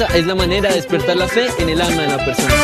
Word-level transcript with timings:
esa 0.00 0.16
es 0.16 0.26
la 0.26 0.34
manera 0.36 0.68
de 0.68 0.76
despertar 0.76 1.16
la 1.16 1.26
fe 1.26 1.48
en 1.58 1.70
el 1.70 1.80
alma 1.80 2.02
de 2.02 2.08
la 2.08 2.24
persona. 2.24 2.54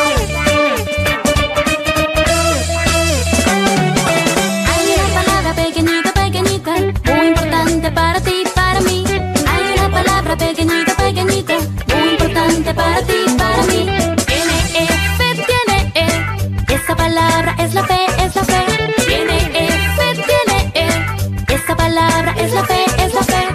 Hay 4.71 4.85
una 4.95 5.21
palabra 5.21 5.53
pequeñita, 5.53 6.13
pequeñita, 6.13 6.73
muy 7.13 7.27
importante 7.27 7.91
para 7.91 8.21
ti, 8.21 8.43
para 8.55 8.79
mí. 8.79 9.03
Hay 9.51 9.73
una 9.77 9.91
palabra 9.91 10.37
pequeñita, 10.37 10.95
pequeñita, 10.95 11.55
muy 11.93 12.09
importante 12.11 12.73
para 12.73 13.01
ti, 13.01 13.17
para 13.37 13.63
mí. 13.63 13.89
Tiene 14.27 14.57
E, 14.73 14.87
fe, 15.17 15.45
tiene 15.49 15.91
E. 15.93 16.73
Esa 16.73 16.95
palabra 16.95 17.55
es 17.59 17.73
la 17.73 17.83
fe, 17.83 17.99
es 18.23 18.35
la 18.35 18.43
fe. 18.45 18.63
Tiene 19.07 19.37
E, 19.61 19.67
fe, 19.97 20.23
tiene 20.29 20.71
E. 20.73 21.53
Esa 21.53 21.75
palabra 21.75 22.33
es 22.37 22.53
la 22.53 22.63
fe, 22.63 22.85
es 22.97 23.13
la 23.13 23.23
fe. 23.23 23.54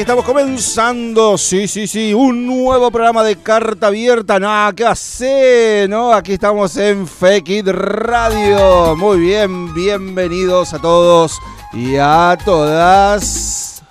Estamos 0.00 0.24
comenzando, 0.24 1.36
sí, 1.36 1.68
sí, 1.68 1.86
sí, 1.86 2.14
un 2.14 2.46
nuevo 2.46 2.90
programa 2.90 3.22
de 3.22 3.36
carta 3.36 3.88
abierta, 3.88 4.38
nada 4.38 4.72
que 4.72 4.86
hacer, 4.86 5.90
¿no? 5.90 6.12
Aquí 6.14 6.32
estamos 6.32 6.74
en 6.78 7.06
Fake 7.06 7.48
It 7.50 7.68
Radio. 7.68 8.96
Muy 8.96 9.20
bien, 9.20 9.74
bienvenidos 9.74 10.72
a 10.72 10.78
todos 10.78 11.38
y 11.74 11.96
a 11.96 12.38
todas. 12.42 13.82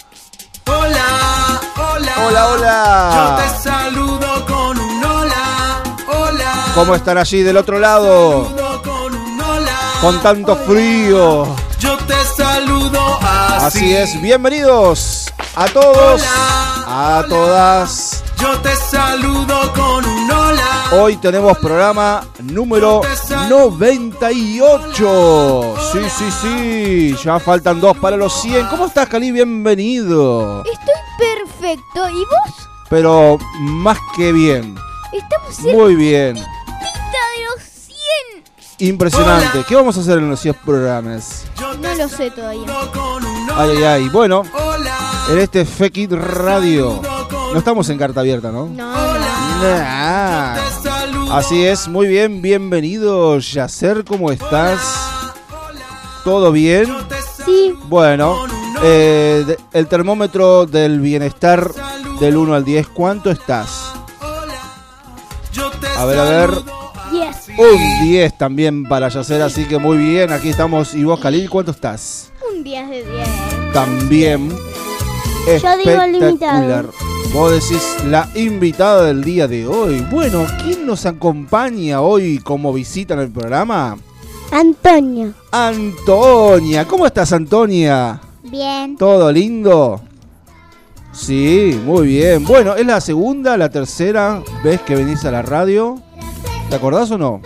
Hola, 0.65 1.61
hola. 1.77 2.13
Hola, 2.25 2.47
hola. 2.47 3.37
Yo 3.37 3.43
te 3.43 3.69
saludo 3.69 4.45
con 4.47 4.79
un 4.79 5.03
hola. 5.03 5.83
Hola. 6.07 6.65
¿Cómo 6.73 6.95
están 6.95 7.19
allí 7.19 7.43
del 7.43 7.57
otro 7.57 7.77
lado? 7.77 8.45
Saludo 8.45 8.81
con 8.81 9.15
un 9.15 9.41
hola. 9.41 9.79
Con 10.01 10.21
tanto 10.21 10.55
frío. 10.55 11.55
Yo 11.79 11.97
te 11.97 12.15
saludo 12.35 13.19
así. 13.21 13.65
Así 13.65 13.95
es, 13.95 14.21
bienvenidos 14.21 15.18
a 15.55 15.65
todos, 15.67 16.21
a 16.25 17.23
todas. 17.27 18.23
Yo 18.39 18.57
te 18.59 18.73
saludo 18.75 19.73
con 19.73 20.05
un 20.05 20.31
hola. 20.31 20.85
Hoy 20.93 21.17
tenemos 21.17 21.57
programa 21.57 22.23
número 22.43 23.01
98. 23.49 25.75
Sí, 25.91 25.99
sí, 26.09 26.31
sí. 26.41 27.15
Ya 27.23 27.39
faltan 27.39 27.81
dos 27.81 27.97
para 27.97 28.15
los 28.17 28.41
100. 28.41 28.67
¿Cómo 28.67 28.85
estás, 28.85 29.09
Cali? 29.09 29.31
Bienvenido. 29.31 30.63
Estoy 30.63 30.93
perfecto. 31.17 32.07
¿Y 32.09 32.19
vos? 32.25 32.67
Pero 32.89 33.37
más 33.59 33.97
que 34.15 34.31
bien. 34.31 34.75
Estamos 35.11 35.55
cerquita 35.55 35.77
Muy 35.77 35.95
bien. 35.95 36.35
de 36.35 36.41
los 36.41 37.63
100. 38.77 38.89
Impresionante. 38.89 39.63
¿Qué 39.67 39.75
vamos 39.75 39.97
a 39.97 39.99
hacer 39.99 40.19
en 40.19 40.29
los 40.29 40.39
100 40.39 40.53
programas? 40.65 41.43
No 41.81 41.93
lo 41.95 42.07
sé 42.07 42.31
todavía. 42.31 42.65
Ay, 43.55 43.69
ay, 43.77 43.83
ay. 43.83 44.09
Bueno. 44.09 44.43
En 45.31 45.39
este 45.39 45.65
Fekit 45.65 46.11
Radio. 46.11 47.01
No 47.53 47.57
estamos 47.59 47.89
en 47.89 47.97
carta 47.97 48.21
abierta, 48.21 48.51
¿no? 48.51 48.65
No, 48.65 48.93
no. 48.93 49.19
Nah. 49.61 50.55
Así 51.31 51.63
es, 51.63 51.87
muy 51.87 52.07
bien, 52.07 52.41
bienvenido, 52.41 53.37
Yacer, 53.37 54.03
¿cómo 54.05 54.31
estás? 54.31 54.79
¿Todo 56.23 56.51
bien? 56.51 56.87
Sí, 57.45 57.73
Bueno, 57.87 58.35
eh, 58.83 59.43
de- 59.47 59.57
el 59.73 59.87
termómetro 59.87 60.65
del 60.65 60.99
bienestar 60.99 61.71
del 62.19 62.37
1 62.37 62.53
al 62.55 62.63
10, 62.65 62.87
¿cuánto 62.87 63.29
estás? 63.31 63.93
Yo 65.53 65.69
te 65.71 65.87
A 65.87 66.05
ver, 66.05 66.19
a 66.19 66.23
ver, 66.23 66.49
un 67.57 68.07
10 68.07 68.37
también 68.37 68.83
para 68.85 69.09
Yacer, 69.09 69.41
así 69.41 69.65
que 69.65 69.77
muy 69.79 69.97
bien, 69.97 70.31
aquí 70.31 70.49
estamos. 70.49 70.93
¿Y 70.95 71.03
vos, 71.03 71.19
Khalil, 71.19 71.49
cuánto 71.49 71.71
estás? 71.71 72.31
Un 72.55 72.63
10 72.63 72.89
de 72.89 73.03
10. 73.03 73.27
También 73.73 74.55
Yo 75.45 75.77
digo 75.77 76.05
invitado. 76.05 76.91
Vos 77.33 77.51
decís 77.51 77.81
la 78.05 78.27
invitada 78.35 79.05
del 79.05 79.23
día 79.23 79.47
de 79.47 79.67
hoy. 79.67 80.05
Bueno, 80.11 80.45
¿quién 80.63 80.85
nos 80.85 81.05
acompaña 81.05 82.01
hoy 82.01 82.39
como 82.39 82.73
visita 82.73 83.13
en 83.13 83.21
el 83.21 83.31
programa? 83.31 83.97
Antonio. 84.51 85.33
Antonia. 85.51 86.87
¿Cómo 86.87 87.05
estás, 87.05 87.31
Antonia? 87.33 88.19
Bien. 88.43 88.97
¿Todo 88.97 89.31
lindo? 89.31 90.01
Sí, 91.11 91.79
muy 91.85 92.07
bien. 92.07 92.45
Bueno, 92.45 92.75
¿es 92.75 92.85
la 92.85 93.01
segunda, 93.01 93.57
la 93.57 93.69
tercera 93.69 94.41
vez 94.63 94.81
que 94.81 94.95
venís 94.95 95.23
a 95.25 95.31
la 95.31 95.41
radio? 95.41 96.01
¿Te 96.69 96.75
acordás 96.75 97.11
o 97.11 97.17
no? 97.17 97.41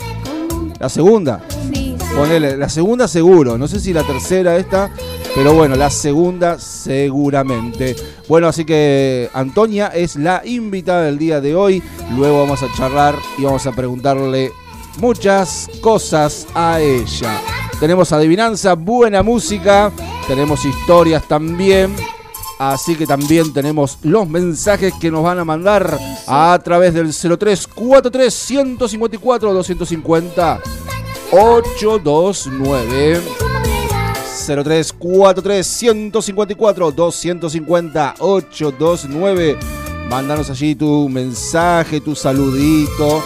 La 0.80 0.90
segunda. 0.90 1.42
Sí. 1.74 1.96
Ponele, 2.16 2.58
la 2.58 2.70
segunda 2.70 3.08
seguro. 3.08 3.58
No 3.58 3.68
sé 3.68 3.80
si 3.80 3.94
la 3.94 4.04
tercera 4.04 4.56
esta, 4.58 4.92
pero 5.36 5.54
bueno, 5.54 5.76
la 5.76 5.90
segunda 5.90 6.60
seguramente. 6.60 7.96
Bueno, 8.28 8.48
así 8.48 8.66
que 8.66 9.30
Antonia 9.34 9.88
es 9.88 10.16
la 10.16 10.44
invitada 10.46 11.04
del 11.04 11.18
día 11.18 11.42
de 11.42 11.56
hoy. 11.56 11.82
Luego 12.16 12.42
vamos 12.42 12.62
a 12.62 12.72
charlar 12.76 13.16
y 13.38 13.44
vamos 13.44 13.66
a 13.66 13.72
preguntarle 13.72 14.52
muchas 15.00 15.70
cosas 15.82 16.46
a 16.54 16.80
ella. 16.80 17.42
Tenemos 17.80 18.12
adivinanza, 18.12 18.76
buena 18.76 19.24
música, 19.24 19.92
tenemos 20.28 20.64
historias 20.66 21.28
también. 21.28 21.96
Así 22.60 22.96
que 22.96 23.08
también 23.08 23.52
tenemos 23.52 23.98
los 24.04 24.30
mensajes 24.30 24.94
que 25.02 25.10
nos 25.10 25.24
van 25.24 25.40
a 25.40 25.44
mandar 25.44 25.98
a 26.28 26.60
través 26.64 26.94
del 26.94 27.12
0343 27.12 28.34
154 28.34 29.54
250 29.54 30.62
829 31.32 33.43
0343 34.46 35.66
154 35.66 36.92
250 36.92 38.16
829 38.20 39.58
Mándanos 40.10 40.50
allí 40.50 40.76
tu 40.76 41.10
mensaje, 41.10 42.00
tu 42.00 42.16
saludito. 42.16 43.24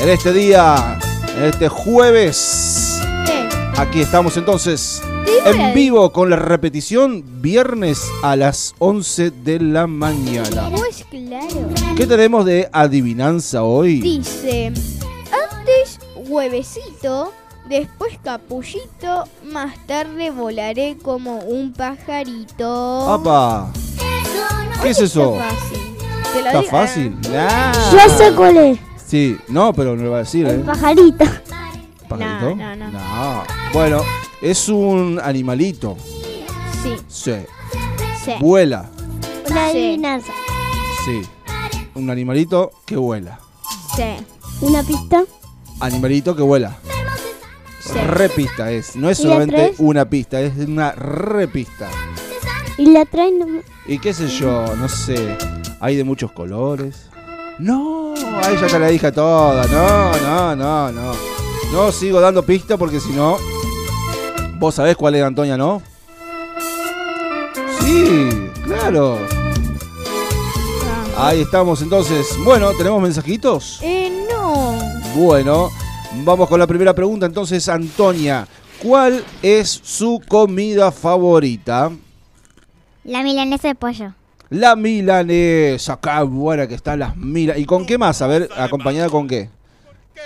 En 0.00 0.08
este 0.08 0.32
día, 0.32 0.98
en 1.36 1.44
este 1.44 1.68
jueves, 1.68 3.00
¿Qué? 3.26 3.48
Aquí 3.76 4.00
estamos 4.00 4.36
entonces 4.36 5.02
en 5.44 5.74
vivo 5.74 6.12
con 6.12 6.30
la 6.30 6.36
repetición 6.36 7.24
viernes 7.42 8.02
a 8.22 8.36
las 8.36 8.74
11 8.78 9.30
de 9.30 9.58
la 9.60 9.86
mañana. 9.86 10.70
Pues 10.70 11.04
claro. 11.10 11.68
¿Qué 11.96 12.06
tenemos 12.06 12.44
de 12.44 12.68
adivinanza 12.72 13.64
hoy? 13.64 14.00
Dice, 14.00 14.66
antes 14.66 15.98
huevecito, 16.14 17.32
después 17.70 18.18
capullito, 18.22 19.24
más 19.44 19.74
tarde 19.86 20.30
volaré 20.30 20.98
como 21.02 21.38
un 21.38 21.72
pajarito. 21.72 23.10
¡Apa! 23.10 23.70
¿Qué 24.82 24.90
es 24.90 24.98
eso? 25.00 25.34
Está 25.36 25.48
fácil. 25.50 25.96
Te 26.32 26.40
lo 26.42 26.46
¿Está 26.46 26.58
digo- 26.60 26.70
fácil? 26.70 27.16
Nah. 27.32 27.72
Yo 27.92 28.16
sé 28.18 28.32
cuál 28.34 28.56
es. 28.58 28.78
Sí, 29.06 29.36
no, 29.48 29.72
pero 29.72 29.96
no 29.96 30.02
lo 30.04 30.10
va 30.10 30.16
a 30.18 30.20
decir, 30.20 30.46
El 30.46 30.60
¿eh? 30.60 30.64
pajarito. 30.64 31.24
¿Pajarito? 32.08 32.54
No, 32.56 32.76
no, 32.76 32.76
no. 32.76 32.90
No. 32.90 33.42
Bueno, 33.72 34.02
es 34.42 34.68
un 34.68 35.20
animalito. 35.22 35.96
Sí, 36.82 36.94
Sí. 37.08 37.32
sí. 38.24 38.32
Vuela. 38.40 38.88
Una 39.50 39.70
Sí. 39.70 39.78
adivinanza. 39.78 40.32
Sí. 41.04 41.22
Un 41.94 42.10
animalito 42.10 42.70
que 42.86 42.96
vuela. 42.96 43.40
sí. 43.96 44.24
Una 44.60 44.82
pista. 44.82 45.24
Animalito 45.80 46.36
que 46.36 46.42
vuela. 46.42 46.76
Repista 48.06 48.70
es. 48.70 48.96
No 48.96 49.10
es 49.10 49.18
¿Y 49.20 49.24
la 49.24 49.28
solamente 49.28 49.56
tres? 49.68 49.76
una 49.78 50.08
pista, 50.08 50.40
es 50.40 50.52
una 50.66 50.92
repista. 50.92 51.88
Y 52.78 52.86
la 52.86 53.04
traen. 53.04 53.38
nomás. 53.38 53.64
Y 53.86 53.98
qué 53.98 54.12
sé 54.14 54.28
yo, 54.28 54.74
no 54.76 54.88
sé. 54.88 55.36
Hay 55.80 55.96
de 55.96 56.04
muchos 56.04 56.32
colores. 56.32 57.08
No, 57.58 58.14
ahí 58.42 58.56
ya 58.60 58.66
te 58.68 58.78
la 58.78 58.88
dije 58.88 59.12
toda. 59.12 59.66
No, 59.66 60.12
no, 60.18 60.56
no, 60.56 60.92
no. 60.92 61.12
No 61.72 61.92
sigo 61.92 62.20
dando 62.20 62.42
pista 62.44 62.76
porque 62.76 63.00
si 63.00 63.10
no. 63.10 63.36
¿Vos 64.58 64.74
sabés 64.74 64.96
cuál 64.96 65.14
es 65.14 65.22
Antonia, 65.22 65.56
no? 65.56 65.82
Sí, 67.80 68.28
claro. 68.64 69.18
Ahí 71.16 71.42
estamos 71.42 71.82
entonces. 71.82 72.26
Bueno, 72.44 72.72
¿tenemos 72.76 73.02
mensajitos? 73.02 73.78
Eh, 73.82 74.26
no. 74.30 74.78
Bueno, 75.16 75.70
vamos 76.24 76.48
con 76.48 76.58
la 76.58 76.66
primera 76.66 76.94
pregunta 76.94 77.26
entonces, 77.26 77.68
Antonia. 77.68 78.46
¿Cuál 78.82 79.22
es 79.42 79.68
su 79.68 80.20
comida 80.26 80.90
favorita? 80.90 81.90
La 83.04 83.22
milanesa 83.22 83.68
de 83.68 83.74
pollo. 83.74 84.14
La 84.48 84.74
milanesa, 84.74 85.94
acá 85.94 86.22
buena 86.22 86.66
que 86.66 86.74
están 86.74 86.98
las 86.98 87.16
milas. 87.16 87.58
¿Y 87.58 87.64
con 87.64 87.86
qué 87.86 87.98
más? 87.98 88.20
A 88.22 88.26
ver, 88.26 88.48
acompañada 88.56 89.08
con 89.08 89.28
qué? 89.28 89.50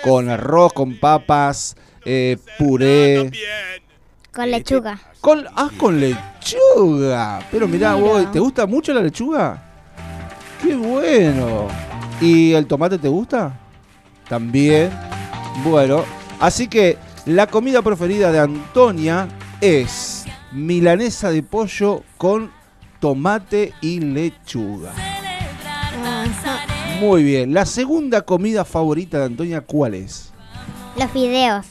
Con 0.03 0.29
arroz, 0.29 0.73
con 0.73 0.99
papas, 0.99 1.75
eh, 2.05 2.37
puré. 2.57 3.29
Con 4.33 4.51
lechuga. 4.51 4.99
Con, 5.21 5.45
ah, 5.55 5.69
con 5.77 5.99
lechuga. 5.99 7.39
Pero 7.51 7.67
mirá, 7.67 7.95
Mira. 7.95 8.07
vos, 8.07 8.31
¿te 8.31 8.39
gusta 8.39 8.65
mucho 8.65 8.93
la 8.93 9.01
lechuga? 9.01 9.63
Qué 10.61 10.75
bueno. 10.75 11.67
¿Y 12.19 12.53
el 12.53 12.65
tomate 12.65 12.97
te 12.97 13.07
gusta? 13.07 13.59
También. 14.27 14.91
Bueno, 15.63 16.03
así 16.39 16.67
que 16.67 16.97
la 17.25 17.47
comida 17.47 17.81
preferida 17.81 18.31
de 18.31 18.39
Antonia 18.39 19.27
es 19.61 20.25
milanesa 20.51 21.29
de 21.31 21.43
pollo 21.43 22.03
con 22.17 22.51
tomate 22.99 23.73
y 23.81 23.99
lechuga. 23.99 24.91
Ajá. 24.91 26.99
Muy 26.99 27.23
bien. 27.23 27.53
La 27.53 27.65
segunda 27.65 28.21
comida 28.21 28.63
favorita 28.65 29.19
de 29.19 29.25
Antonia, 29.25 29.61
¿cuál 29.61 29.95
es? 29.95 30.31
Los 30.97 31.11
fideos. 31.11 31.65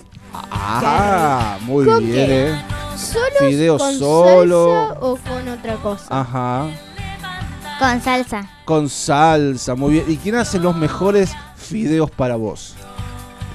Ah, 0.50 1.58
muy 1.62 1.84
¿Con 1.86 2.04
bien, 2.04 2.26
qué? 2.26 2.48
eh. 2.50 2.62
¿Solo 2.96 3.24
Fideo 3.48 3.78
con 3.78 3.98
solo. 3.98 4.86
salsa 4.88 5.00
o 5.00 5.16
con 5.16 5.48
otra 5.48 5.74
cosa? 5.76 6.20
Ajá. 6.20 6.66
Con 7.78 8.00
salsa. 8.02 8.48
Con 8.64 8.88
salsa, 8.88 9.74
muy 9.74 9.94
bien. 9.94 10.04
¿Y 10.08 10.16
quién 10.16 10.34
hace 10.36 10.58
los 10.58 10.76
mejores 10.76 11.32
fideos 11.56 12.10
para 12.10 12.36
vos? 12.36 12.74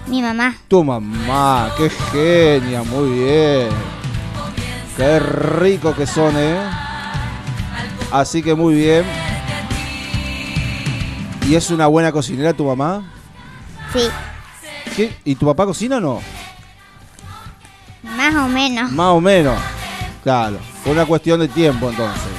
Mi 0.10 0.24
mamá. 0.24 0.56
Tu 0.68 0.84
mamá, 0.84 1.72
qué 1.78 1.90
genia, 1.90 2.82
muy 2.82 3.12
bien. 3.12 3.70
Qué 4.98 5.20
rico 5.20 5.94
que 5.94 6.08
son, 6.08 6.34
¿eh? 6.36 6.58
Así 8.12 8.42
que 8.42 8.56
muy 8.56 8.74
bien. 8.74 9.06
¿Y 11.48 11.54
es 11.56 11.70
una 11.70 11.86
buena 11.86 12.12
cocinera 12.12 12.54
tu 12.54 12.66
mamá? 12.66 13.04
Sí. 13.94 14.10
¿Qué? 14.96 15.16
¿Y 15.24 15.36
tu 15.36 15.46
papá 15.46 15.66
cocina 15.66 15.98
o 15.98 16.00
no? 16.00 16.20
Más 18.02 18.34
o 18.36 18.48
menos. 18.48 18.92
Más 18.92 19.08
o 19.08 19.22
menos. 19.22 19.58
Claro, 20.24 20.58
fue 20.84 20.92
una 20.92 21.06
cuestión 21.06 21.40
de 21.40 21.48
tiempo 21.48 21.90
entonces. 21.90 22.32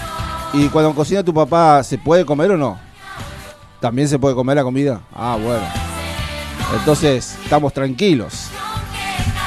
¿Y 0.52 0.68
cuando 0.68 0.92
cocina 0.92 1.22
tu 1.22 1.32
papá, 1.32 1.84
se 1.84 1.98
puede 1.98 2.26
comer 2.26 2.50
o 2.50 2.56
no? 2.56 2.78
¿También 3.78 4.08
se 4.08 4.18
puede 4.18 4.34
comer 4.34 4.56
la 4.56 4.64
comida? 4.64 5.00
Ah, 5.14 5.38
bueno. 5.40 5.89
Entonces, 6.72 7.36
estamos 7.42 7.72
tranquilos. 7.72 8.48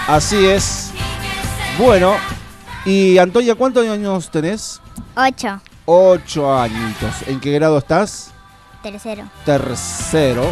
Así 0.07 0.45
es. 0.45 0.91
Bueno, 1.77 2.15
y 2.85 3.17
Antonia, 3.17 3.55
¿cuántos 3.55 3.87
años 3.87 4.29
tenés? 4.29 4.81
Ocho. 5.15 5.61
Ocho 5.85 6.53
añitos. 6.53 7.27
¿En 7.27 7.39
qué 7.39 7.51
grado 7.53 7.77
estás? 7.77 8.31
Tercero. 8.81 9.23
Tercero. 9.45 10.51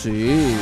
Sí. 0.00 0.54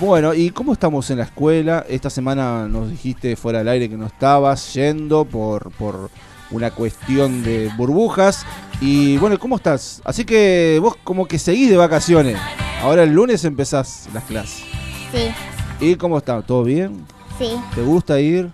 Bueno, 0.00 0.34
¿y 0.34 0.50
cómo 0.50 0.72
estamos 0.72 1.08
en 1.10 1.18
la 1.18 1.24
escuela? 1.24 1.86
Esta 1.88 2.10
semana 2.10 2.66
nos 2.66 2.90
dijiste 2.90 3.36
fuera 3.36 3.60
del 3.60 3.68
aire 3.68 3.88
que 3.88 3.96
no 3.96 4.06
estabas 4.06 4.74
yendo 4.74 5.24
por, 5.24 5.70
por 5.72 6.10
una 6.50 6.72
cuestión 6.72 7.44
de 7.44 7.70
burbujas. 7.76 8.44
Y 8.80 9.16
bueno, 9.18 9.38
¿cómo 9.38 9.56
estás? 9.56 10.02
Así 10.04 10.24
que 10.24 10.78
vos 10.82 10.96
como 11.04 11.26
que 11.26 11.38
seguís 11.38 11.70
de 11.70 11.76
vacaciones. 11.76 12.36
Ahora 12.82 13.04
el 13.04 13.12
lunes 13.12 13.44
empezás 13.44 14.08
las 14.12 14.24
clases. 14.24 14.64
Sí. 15.12 15.32
¿Y 15.80 15.94
cómo 15.96 16.18
está? 16.18 16.42
¿Todo 16.42 16.64
bien? 16.64 17.06
Sí. 17.38 17.50
¿Te 17.74 17.82
gusta 17.82 18.18
ir? 18.20 18.50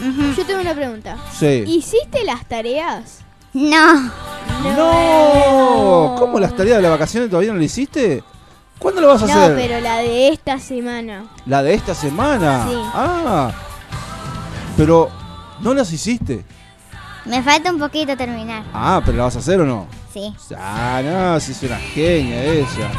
Ujú. 0.00 0.32
Yo 0.36 0.46
tengo 0.46 0.60
una 0.60 0.74
pregunta. 0.74 1.16
Sí. 1.36 1.64
¿Hiciste 1.66 2.24
las 2.24 2.46
tareas? 2.46 3.18
No. 3.52 4.10
¡No! 4.62 6.14
¿Cómo 6.18 6.38
las 6.38 6.54
tareas 6.54 6.76
de 6.76 6.82
las 6.82 6.90
vacaciones 6.92 7.30
todavía 7.30 7.50
no 7.52 7.56
las 7.58 7.66
hiciste? 7.66 8.22
¿Cuándo 8.78 9.00
lo 9.00 9.08
vas 9.08 9.22
a 9.24 9.26
No, 9.26 9.32
hacer? 9.32 9.56
pero 9.56 9.80
la 9.80 9.98
de 9.98 10.28
esta 10.28 10.58
semana. 10.60 11.24
La 11.46 11.62
de 11.62 11.74
esta 11.74 11.94
semana. 11.94 12.66
Sí. 12.68 12.74
Ah. 12.94 13.50
Pero 14.76 15.10
no 15.60 15.74
las 15.74 15.92
hiciste. 15.92 16.44
Me 17.24 17.42
falta 17.42 17.72
un 17.72 17.78
poquito 17.80 18.16
terminar. 18.16 18.62
Ah, 18.72 19.02
pero 19.04 19.18
la 19.18 19.24
vas 19.24 19.36
a 19.36 19.40
hacer 19.40 19.60
o 19.60 19.64
no? 19.64 19.86
Sí. 20.12 20.32
Ah, 20.56 21.02
no, 21.04 21.40
si 21.40 21.52
es 21.52 21.62
una 21.64 21.76
genia 21.78 22.44
ella. 22.44 22.90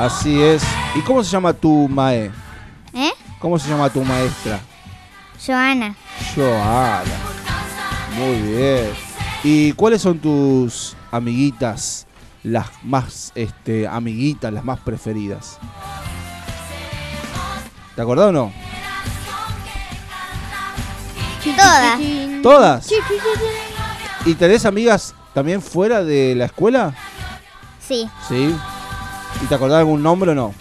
Así 0.00 0.40
es. 0.40 0.62
¿Y 0.94 1.02
cómo 1.02 1.22
se 1.22 1.30
llama 1.30 1.52
tu 1.52 1.86
mae? 1.86 2.30
¿Eh? 2.94 3.10
¿Cómo 3.38 3.58
se 3.58 3.68
llama 3.68 3.90
tu 3.90 4.02
maestra? 4.02 4.58
Joana. 5.46 5.94
Joana. 6.34 7.04
Muy 8.16 8.36
bien. 8.40 8.92
¿Y 9.44 9.72
cuáles 9.74 10.00
son 10.00 10.18
tus 10.18 10.96
amiguitas, 11.12 12.06
las 12.42 12.68
más 12.82 13.30
este, 13.34 13.86
amiguitas, 13.86 14.50
las 14.50 14.64
más 14.64 14.80
preferidas? 14.80 15.58
¿Te 17.94 18.00
acordás 18.00 18.30
o 18.30 18.32
no? 18.32 18.52
Todas. 21.44 22.00
¿Todas? 22.42 22.88
¿Y 24.24 24.32
tenés 24.32 24.64
amigas 24.64 25.14
también 25.34 25.60
fuera 25.60 26.02
de 26.02 26.34
la 26.34 26.46
escuela? 26.46 26.94
Sí. 27.86 28.08
Sí. 28.26 28.56
¿Y 29.42 29.46
te 29.46 29.54
acordás 29.54 29.78
algún 29.78 30.02
nombre 30.02 30.32
o 30.32 30.34
no? 30.34 30.54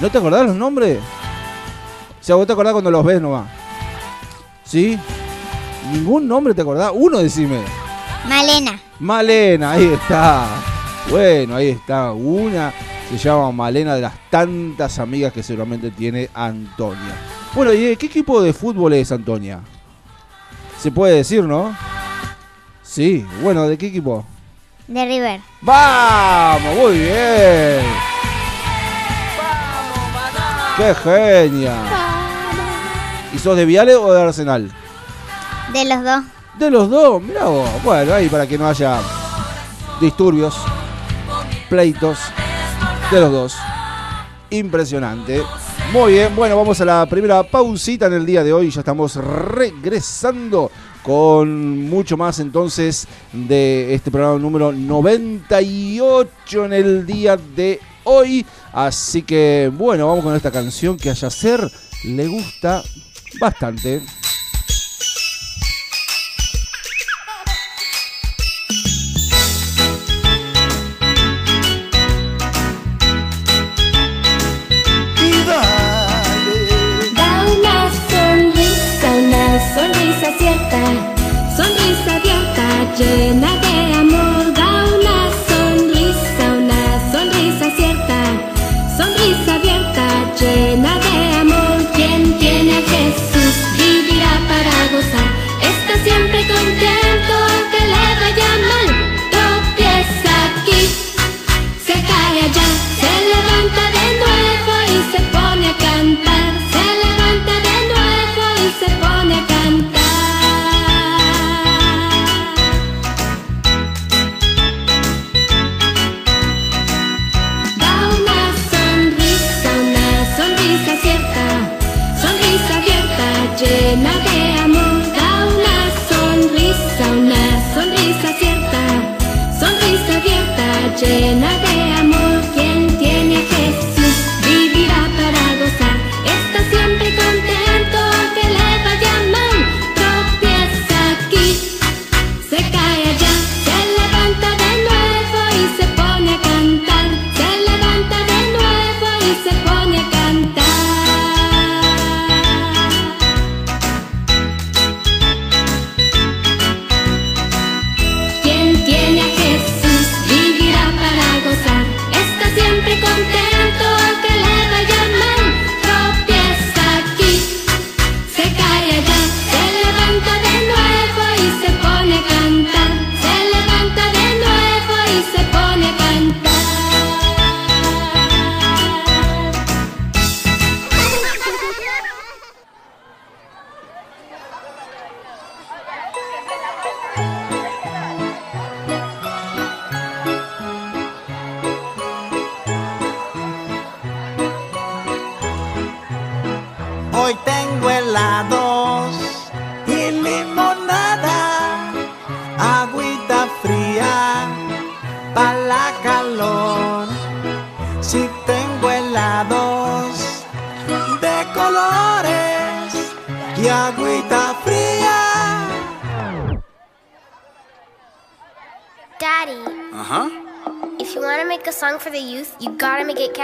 ¿No 0.00 0.10
te 0.10 0.18
acordás 0.18 0.46
los 0.46 0.56
nombres? 0.56 0.98
O 0.98 2.24
sea, 2.24 2.36
vos 2.36 2.46
te 2.46 2.52
acordás 2.52 2.72
cuando 2.72 2.90
los 2.90 3.04
ves 3.04 3.20
nomás. 3.20 3.48
¿Sí? 4.64 4.98
¿Ningún 5.92 6.26
nombre 6.26 6.54
te 6.54 6.62
acordás? 6.62 6.92
Uno 6.94 7.18
decime. 7.18 7.60
Malena. 8.28 8.80
Malena, 8.98 9.72
ahí 9.72 9.86
está. 9.86 10.46
Bueno, 11.10 11.56
ahí 11.56 11.68
está. 11.70 12.12
Una 12.12 12.72
se 13.18 13.28
llama 13.28 13.52
Malena 13.52 13.94
de 13.94 14.00
las 14.00 14.14
tantas 14.30 14.98
amigas 14.98 15.32
que 15.32 15.42
seguramente 15.42 15.90
tiene 15.90 16.30
Antonia. 16.32 17.14
Bueno, 17.54 17.72
¿y 17.72 17.82
de 17.82 17.96
qué 17.96 18.06
equipo 18.06 18.40
de 18.40 18.52
fútbol 18.52 18.94
es 18.94 19.12
Antonia? 19.12 19.60
Se 20.80 20.90
puede 20.90 21.16
decir, 21.16 21.44
¿no? 21.44 21.76
Sí, 22.82 23.26
bueno, 23.42 23.68
¿de 23.68 23.76
qué 23.76 23.88
equipo? 23.88 24.24
De 24.86 25.04
River. 25.04 25.40
¡Vamos! 25.60 26.74
Muy 26.76 26.98
bien. 26.98 27.80
¡Qué 30.76 30.94
genia! 30.94 31.74
¿Y 33.32 33.38
sos 33.38 33.56
de 33.56 33.64
Viale 33.64 33.94
o 33.94 34.12
de 34.12 34.22
Arsenal? 34.22 34.70
De 35.72 35.84
los 35.84 36.02
dos. 36.02 36.24
De 36.58 36.70
los 36.70 36.90
dos, 36.90 37.22
mira 37.22 37.44
vos. 37.44 37.68
Bueno, 37.84 38.12
ahí 38.14 38.28
para 38.28 38.46
que 38.46 38.58
no 38.58 38.66
haya 38.66 38.98
disturbios, 40.00 40.56
pleitos 41.70 42.18
de 43.10 43.20
los 43.20 43.32
dos. 43.32 43.56
Impresionante. 44.50 45.42
Muy 45.92 46.12
bien, 46.12 46.34
bueno, 46.34 46.56
vamos 46.56 46.80
a 46.80 46.84
la 46.84 47.06
primera 47.06 47.42
pausita 47.42 48.06
en 48.06 48.14
el 48.14 48.26
día 48.26 48.42
de 48.42 48.52
hoy. 48.52 48.70
Ya 48.70 48.80
estamos 48.80 49.16
regresando 49.16 50.70
con 51.02 51.88
mucho 51.88 52.16
más 52.16 52.38
entonces 52.38 53.06
de 53.32 53.94
este 53.94 54.10
programa 54.10 54.38
número 54.38 54.72
98 54.72 56.64
en 56.64 56.72
el 56.72 57.06
día 57.06 57.36
de 57.36 57.80
hoy. 58.04 58.46
Así 58.72 59.22
que 59.22 59.70
bueno, 59.72 60.06
vamos 60.06 60.24
con 60.24 60.34
esta 60.34 60.50
canción 60.50 60.96
que 60.96 61.10
a 61.10 61.14
Yacer 61.14 61.70
le 62.04 62.26
gusta 62.26 62.82
bastante. 63.40 64.02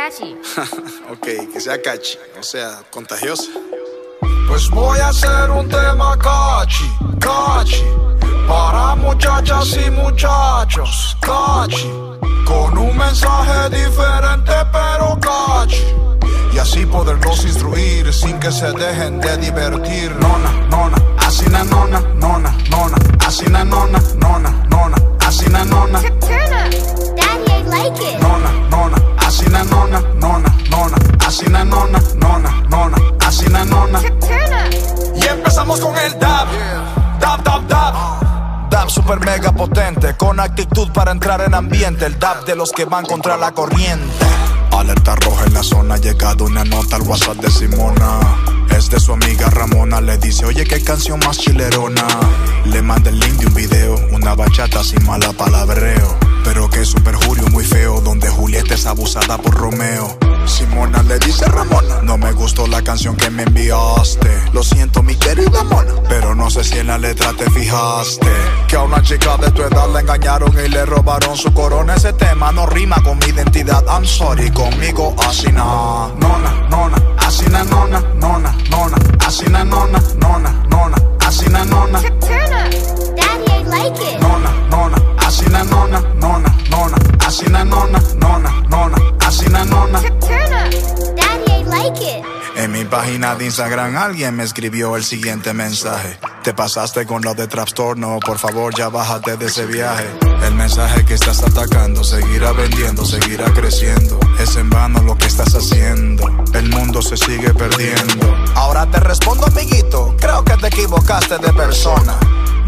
ok, 1.13 1.53
que 1.53 1.61
sea 1.61 1.83
catchy, 1.83 2.17
o 2.41 2.43
sea, 2.43 2.81
contagiosa. 2.91 3.51
Pues 4.49 4.71
voy 4.71 4.99
a 5.01 5.09
hacer 5.09 5.51
un 5.51 5.69
tema 5.69 6.17
cachi, 6.17 6.91
cachi, 7.21 7.85
para 8.49 8.95
muchachas 8.95 9.77
y 9.77 9.91
muchachos, 9.91 11.15
cachi, 11.21 11.91
con 12.47 12.79
un 12.79 12.97
mensaje 12.97 13.69
diferente 13.69 14.53
pero 14.73 15.19
cachi, 15.21 15.85
y 16.55 16.59
así 16.59 16.87
poderlos 16.87 17.45
instruir 17.45 18.11
sin 18.11 18.41
que 18.41 18.51
se 18.51 18.73
dejen 18.73 19.21
de 19.21 19.37
divertir. 19.37 20.11
Nona, 20.17 20.53
nona, 20.71 20.97
así 21.19 21.45
na 21.51 21.65
nona, 21.65 22.01
nona, 22.15 22.57
nona, 22.71 22.97
así 23.27 23.45
na 23.51 23.63
nona, 23.63 24.01
nona, 24.17 24.51
nona, 24.71 24.97
así 25.29 25.47
na 25.51 25.65
nona, 25.65 26.01
Turn 26.01 26.53
up! 26.53 26.73
Daddy, 27.17 27.53
I 27.53 27.63
like 27.69 28.01
it! 28.01 28.21
nona, 28.21 28.51
nona, 28.71 28.97
así 29.19 29.45
na 29.51 29.63
nona, 29.65 30.01
nona, 30.17 30.49
nona, 30.71 30.97
así 31.27 31.47
na 31.51 31.65
nona, 31.65 32.01
nona, 32.17 32.51
nona, 32.71 32.97
así 33.27 33.47
na 33.51 33.65
nona. 33.65 34.01
Turn 34.01 34.53
up! 34.53 35.17
Y 35.23 35.27
empezamos 35.27 35.81
con 35.81 35.97
el 35.99 36.19
dab, 36.19 36.49
dab, 37.21 37.43
dab, 37.43 37.69
dab. 37.69 38.71
Dab 38.71 38.89
super 38.89 39.21
mega 39.21 39.53
potente, 39.53 40.17
con 40.17 40.41
actitud 40.41 40.91
para 40.93 41.13
entrar 41.13 41.43
en 41.43 41.55
ambiente. 41.55 42.07
El 42.07 42.19
dab 42.19 42.47
de 42.47 42.57
los 42.57 42.73
que 42.73 42.87
van 42.87 43.05
contra 43.05 43.37
la 43.37 43.53
corriente. 43.53 44.25
Alerta 44.73 45.15
roja 45.17 45.45
en 45.45 45.55
la 45.55 45.63
zona, 45.63 45.95
ha 45.95 45.99
llegado 45.99 46.45
una 46.45 46.65
nota 46.65 46.97
al 46.97 47.03
WhatsApp 47.03 47.37
de 47.37 47.51
Simona. 47.51 48.21
Es 48.77 48.89
de 48.91 49.01
su 49.01 49.13
amiga 49.13 49.51
Ramona, 49.51 50.01
le 50.01 50.19
dice, 50.19 50.47
oye, 50.47 50.65
qué 50.65 50.83
canción 50.83 51.19
más 51.21 51.39
chilerona. 51.39 52.07
Le 52.67 52.81
manda 52.83 53.11
el 53.11 53.19
link 53.19 53.39
de 53.39 53.47
un 53.47 53.55
video, 53.55 53.95
una 54.13 54.28
sin 54.85 55.05
mala 55.07 55.33
palabreo. 55.33 56.17
Pero 56.45 56.71
que 56.71 56.81
es 56.81 56.95
un 56.95 57.03
perjurio 57.03 57.47
muy 57.49 57.65
feo, 57.65 58.01
donde 58.01 58.29
Julieta 58.29 58.75
es 58.75 58.87
abusada 58.87 59.39
por 59.39 59.55
Romeo. 59.55 60.19
Simona 60.47 61.03
le 61.03 61.19
dice 61.19 61.45
Ramona, 61.47 62.01
no 62.03 62.17
me 62.17 62.33
gustó 62.33 62.67
la 62.67 62.83
canción 62.83 63.17
que 63.17 63.29
me 63.29 63.43
enviaste. 63.43 64.31
Lo 64.53 64.63
siento, 64.63 65.03
mi 65.03 65.15
querida 65.15 65.63
mona, 65.65 65.93
pero 66.09 66.35
no 66.35 66.49
sé 66.49 66.65
si 66.65 66.79
en 66.79 66.87
la 66.87 66.97
letra 66.97 67.35
te 67.35 67.51
fijaste. 67.51 68.27
Que 68.67 68.77
a 68.77 68.83
una 68.83 69.03
chica 69.03 69.37
de 69.37 69.51
tu 69.51 69.63
edad 69.63 69.89
la 69.93 70.01
engañaron 70.01 70.53
y 70.65 70.69
le 70.69 70.87
robaron 70.87 71.37
su 71.37 71.53
corona. 71.53 71.95
Ese 71.95 72.15
tema 72.15 72.51
no 72.51 72.67
rima 72.67 72.97
con 73.03 73.19
mi 73.19 73.27
identidad. 73.27 73.85
I'm 73.87 74.07
sorry, 74.07 74.51
conmigo 74.51 75.15
así 75.29 75.53
na. 75.53 76.09
Nona, 76.19 76.67
nona, 76.71 76.97
así 77.19 77.45
na 77.51 77.63
nona, 77.65 78.01
nona, 78.17 78.57
nona, 78.71 78.97
así 79.27 79.45
na 79.51 79.65
nona, 79.65 80.01
nona, 80.19 80.51
nona, 80.71 80.97
así 81.27 81.47
na 81.51 81.65
nona. 81.65 82.01
Turn 83.59 83.73
up! 83.73 83.73
Daddy, 83.73 83.83
I 83.83 83.83
like 83.83 84.01
it! 84.01 84.21
Nona, 84.21 84.51
nona, 84.71 84.97
así 85.27 85.47
na 85.51 85.65
nona, 85.65 86.01
nona, 86.17 86.55
nona, 86.71 86.97
así 87.27 87.47
na 87.51 87.65
nona, 87.65 88.01
nona, 88.17 88.51
nona, 88.69 88.97
así 89.27 89.49
na 89.51 89.65
nona. 89.65 90.01
Turn 90.01 90.53
up! 90.53 90.71
Daddy, 91.17 91.53
I 91.53 91.63
like 91.65 92.01
it! 92.03 92.25
En 92.57 92.73
mi 92.73 92.85
página 92.85 93.37
de 93.37 93.45
Instagram 93.47 93.97
alguien 93.97 94.35
me 94.37 94.43
escribió 94.45 94.97
el 94.97 95.05
siguiente 95.05 95.53
mensaje. 95.55 96.19
Te 96.43 96.55
pasaste 96.55 97.07
con 97.07 97.23
lo 97.23 97.35
de 97.35 97.47
trastorno, 97.47 98.19
por 98.21 98.39
favor 98.39 98.75
ya 98.75 98.89
bájate 98.89 99.37
de 99.37 99.47
ese 99.47 99.67
viaje. 99.67 100.07
El 100.43 100.55
mensaje 100.55 101.05
que 101.05 101.15
estás 101.15 101.43
atacando 101.43 102.03
seguirá 102.03 102.53
vendiendo, 102.53 103.05
seguirá 103.05 103.45
creciendo. 103.53 104.19
Es 104.41 104.57
en 104.57 104.71
vano 104.71 105.03
lo 105.03 105.17
que 105.17 105.27
estás 105.27 105.55
haciendo, 105.55 106.27
el 106.55 106.69
mundo 106.71 107.01
se 107.01 107.17
sigue 107.17 107.55
perdiendo. 107.55 108.35
Ahora 108.57 108.91
te 108.91 108.99
respondo, 108.99 109.47
amiguito, 109.47 110.17
creo 110.19 110.45
que 110.45 110.57
te 110.57 110.67
equivocaste 110.69 111.39
de 111.39 111.53
persona. 111.53 112.19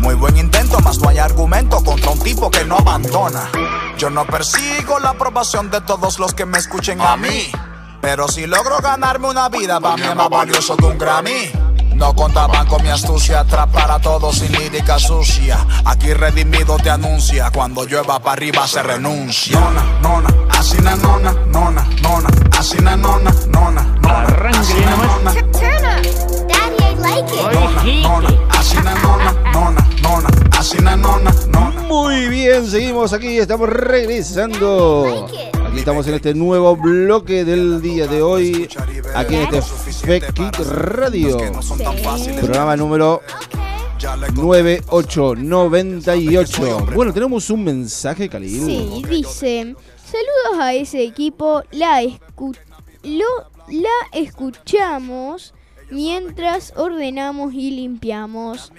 Muy 0.00 0.14
buen 0.14 0.36
intento, 0.38 0.78
más 0.80 0.98
no 0.98 1.10
hay 1.10 1.18
argumento 1.18 1.84
contra 1.84 2.10
un 2.10 2.18
tipo 2.20 2.50
que 2.50 2.64
no 2.64 2.76
abandona. 2.76 3.50
Yo 3.98 4.08
no 4.08 4.24
persigo 4.24 4.98
la 4.98 5.10
aprobación 5.10 5.70
de 5.70 5.82
todos 5.82 6.18
los 6.18 6.32
que 6.32 6.46
me 6.46 6.56
escuchen 6.56 7.02
a 7.02 7.18
mí. 7.18 7.52
Pero 8.00 8.26
si 8.26 8.46
logro 8.46 8.78
ganarme 8.78 9.28
una 9.28 9.50
vida, 9.50 9.78
mí 9.78 10.02
es 10.02 10.16
más 10.16 10.30
valioso 10.30 10.74
que 10.78 10.86
un 10.86 10.98
Grammy. 10.98 11.69
No 12.00 12.14
contaban 12.14 12.66
con 12.66 12.82
mi 12.82 12.88
astucia, 12.88 13.40
atrapar 13.40 13.90
a 13.90 14.00
todos 14.00 14.38
sin 14.38 14.50
lírica 14.52 14.98
sucia. 14.98 15.58
Aquí 15.84 16.14
redimido 16.14 16.78
te 16.78 16.88
anuncia, 16.88 17.50
cuando 17.52 17.84
llueva 17.84 18.18
para 18.18 18.32
arriba 18.32 18.66
se 18.66 18.82
renuncia. 18.82 19.60
Nona, 19.60 19.84
nona, 20.02 20.28
así 20.58 20.78
na 20.78 20.96
nona, 20.96 21.32
nona, 21.46 21.86
nona, 22.02 22.28
así 22.58 22.78
na 22.78 22.96
nona, 22.96 23.30
nona, 23.48 23.82
nona. 24.00 24.30
nona, 30.96 31.32
nona. 31.48 31.82
Muy 31.82 32.28
bien, 32.28 32.66
seguimos 32.66 33.12
aquí, 33.12 33.38
estamos 33.38 33.68
regresando. 33.68 35.28
Aquí 35.70 35.78
estamos 35.78 36.06
en 36.08 36.14
este 36.14 36.34
nuevo 36.34 36.74
bloque 36.76 37.44
del 37.44 37.80
día 37.80 38.06
de 38.08 38.20
hoy, 38.22 38.68
aquí 39.14 39.36
en 39.36 39.42
este 39.42 39.62
Fekit 39.62 40.56
Radio, 40.66 41.38
programa 42.40 42.76
número 42.76 43.22
9898. 44.34 46.86
Bueno, 46.94 47.12
tenemos 47.12 47.48
un 47.50 47.62
mensaje, 47.64 48.28
Khalil. 48.28 48.64
Sí, 48.64 49.02
dice, 49.08 49.76
saludos 50.04 50.60
a 50.60 50.74
ese 50.74 51.04
equipo, 51.04 51.62
la, 51.70 52.02
escu- 52.02 52.56
lo- 53.04 53.48
la 53.68 53.88
escuchamos 54.12 55.54
mientras 55.90 56.72
ordenamos 56.76 57.54
y 57.54 57.70
limpiamos. 57.70 58.72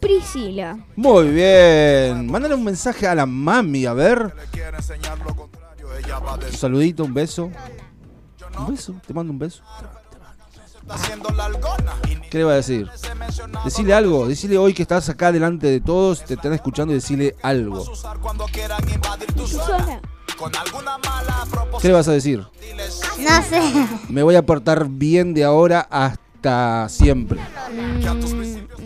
Priscila. 0.00 0.78
Muy 0.96 1.28
bien, 1.30 2.26
mándale 2.30 2.54
un 2.54 2.64
mensaje 2.64 3.06
a 3.06 3.14
la 3.14 3.24
mami, 3.26 3.86
a 3.86 3.92
ver. 3.94 4.34
Un 6.50 6.56
saludito, 6.56 7.04
un 7.04 7.14
beso. 7.14 7.50
Un 8.58 8.66
beso, 8.74 8.94
te 9.06 9.14
mando 9.14 9.32
un 9.32 9.38
beso. 9.38 9.62
¿Qué 12.30 12.38
le 12.38 12.44
va 12.44 12.52
a 12.52 12.56
decir? 12.56 12.88
Decirle 13.64 13.94
algo, 13.94 14.26
decirle 14.26 14.58
hoy 14.58 14.74
que 14.74 14.82
estás 14.82 15.08
acá 15.08 15.32
delante 15.32 15.66
de 15.66 15.80
todos, 15.80 16.24
te 16.24 16.34
están 16.34 16.52
escuchando 16.52 16.92
y 16.92 16.96
decirle 16.96 17.36
algo. 17.42 17.84
¿Qué 21.80 21.88
le 21.88 21.94
vas 21.94 22.08
a 22.08 22.12
decir? 22.12 22.46
No 23.18 23.42
sé. 23.42 23.86
Me 24.08 24.22
voy 24.22 24.36
a 24.36 24.44
portar 24.44 24.88
bien 24.88 25.34
de 25.34 25.44
ahora 25.44 25.86
hasta 25.90 26.88
siempre. 26.88 27.40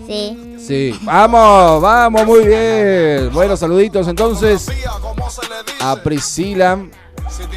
Sí. 0.07 0.57
Sí, 0.59 0.99
vamos, 1.03 1.83
vamos, 1.83 2.25
muy 2.25 2.47
bien. 2.47 3.31
Bueno, 3.33 3.57
saluditos 3.57 4.09
entonces 4.09 4.67
a 5.81 5.97
Priscila 5.97 6.87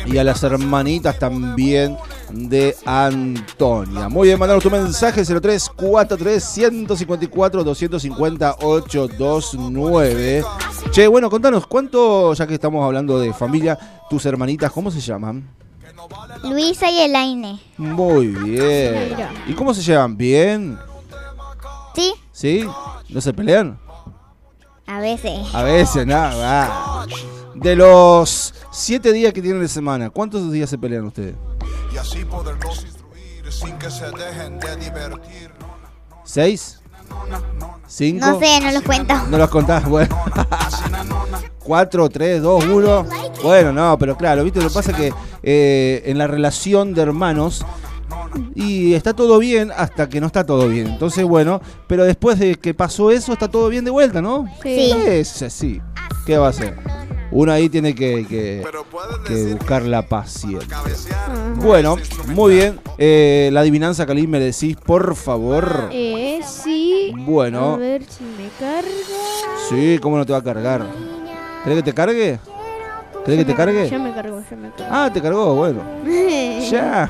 y 0.05 0.17
a 0.17 0.23
las 0.23 0.43
hermanitas 0.43 1.19
también 1.19 1.97
de 2.31 2.75
Antonia. 2.85 4.09
Muy 4.09 4.27
bien, 4.27 4.39
mandanos 4.39 4.63
tu 4.63 4.69
mensaje 4.69 5.23
0343 5.23 6.43
154 6.43 7.63
250 7.63 8.55
829. 8.61 10.43
Che, 10.91 11.07
bueno, 11.07 11.29
contanos, 11.29 11.67
¿cuánto, 11.67 12.33
ya 12.33 12.47
que 12.47 12.55
estamos 12.55 12.83
hablando 12.85 13.19
de 13.19 13.33
familia, 13.33 13.77
tus 14.09 14.25
hermanitas, 14.25 14.71
cómo 14.71 14.91
se 14.91 15.01
llaman? 15.01 15.47
Luisa 16.43 16.89
y 16.89 17.01
Elaine. 17.01 17.59
Muy 17.77 18.27
bien. 18.27 19.15
¿Y 19.47 19.53
cómo 19.53 19.73
se 19.73 19.81
llevan? 19.81 20.15
¿Bien? 20.15 20.77
Sí, 21.93 22.13
¿Sí? 22.31 22.65
¿No 23.09 23.19
se 23.21 23.33
pelean? 23.33 23.79
a 24.85 24.99
veces. 24.99 25.53
A 25.53 25.63
veces, 25.63 26.07
nada. 26.07 27.05
De 27.57 27.75
los 27.75 28.53
siete 28.71 29.11
días 29.11 29.33
que 29.33 29.41
tienen 29.41 29.61
de 29.61 29.67
semana, 29.67 30.09
¿cuántos 30.09 30.51
días 30.51 30.69
se 30.69 30.77
pelean 30.77 31.05
ustedes? 31.05 31.35
Y 31.93 31.97
así 31.97 32.23
poderlos 32.23 32.83
instruir 32.83 33.51
sin 33.51 33.77
que 33.77 33.89
se 33.89 34.05
dejen 34.11 34.59
de 34.59 34.75
divertir. 34.77 35.51
¿Seis? 36.23 36.79
¿Cinco? 37.87 38.25
No 38.25 38.39
sé, 38.39 38.59
no 38.61 38.71
los 38.71 38.83
cuento. 38.83 39.15
No 39.29 39.37
los 39.37 39.49
contás, 39.49 39.87
bueno. 39.87 40.15
Cuatro, 41.59 42.09
tres, 42.09 42.41
dos, 42.41 42.63
uno. 42.65 43.05
Bueno, 43.43 43.73
no, 43.73 43.97
pero 43.97 44.15
claro, 44.15 44.43
viste, 44.43 44.61
lo 44.61 44.67
que 44.67 44.73
pasa 44.73 44.91
es 44.91 44.97
que 44.97 45.13
eh, 45.43 46.03
en 46.05 46.17
la 46.17 46.27
relación 46.27 46.93
de 46.93 47.01
hermanos 47.01 47.65
y 48.55 48.93
está 48.93 49.13
todo 49.13 49.39
bien 49.39 49.71
hasta 49.75 50.07
que 50.09 50.21
no 50.21 50.27
está 50.27 50.45
todo 50.45 50.67
bien. 50.69 50.87
Entonces, 50.87 51.25
bueno, 51.25 51.61
pero 51.87 52.03
después 52.03 52.37
de 52.39 52.55
que 52.55 52.73
pasó 52.73 53.11
eso, 53.11 53.33
está 53.33 53.47
todo 53.49 53.69
bien 53.69 53.83
de 53.83 53.91
vuelta, 53.91 54.21
¿no? 54.21 54.45
Sí. 54.61 54.91
Es 55.05 55.41
así. 55.41 55.81
¿Qué 56.25 56.37
va 56.37 56.47
a 56.47 56.49
hacer? 56.49 56.96
Uno 57.39 57.51
ahí 57.51 57.69
tiene 57.69 57.93
que, 57.93 58.25
que- 58.27 58.63
que 59.27 59.53
buscar 59.53 59.83
la 59.83 60.01
paciencia. 60.01 60.75
Bueno, 61.57 61.95
muy 62.29 62.55
bien. 62.55 62.79
Eh, 62.97 63.51
la 63.53 63.59
adivinanza, 63.59 64.07
Kalim, 64.07 64.27
me 64.27 64.39
decís, 64.39 64.75
por 64.75 65.15
favor. 65.15 65.89
Eh, 65.91 66.39
sí. 66.43 67.13
Bueno. 67.15 67.75
A 67.75 67.77
ver 67.77 68.03
si 68.09 68.23
me 68.23 68.49
carga. 68.59 68.89
Sí, 69.69 69.99
¿cómo 70.01 70.17
no 70.17 70.25
te 70.25 70.31
va 70.33 70.39
a 70.39 70.43
cargar? 70.43 70.83
¿Querés 71.63 71.77
que 71.77 71.83
te 71.83 71.93
cargue? 71.93 72.39
¿Querés 73.23 73.39
que 73.41 73.45
te 73.45 73.55
cargue? 73.55 73.87
Ya 73.87 73.99
me 73.99 74.13
cargó, 74.15 74.41
ya 74.49 74.57
me 74.57 74.69
cargó. 74.71 74.85
Ah, 74.95 75.11
te 75.13 75.21
cargó, 75.21 75.53
bueno. 75.53 75.81
Ya. 76.71 77.03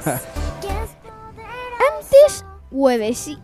Antes 1.89 2.43
hueveci 2.69 3.37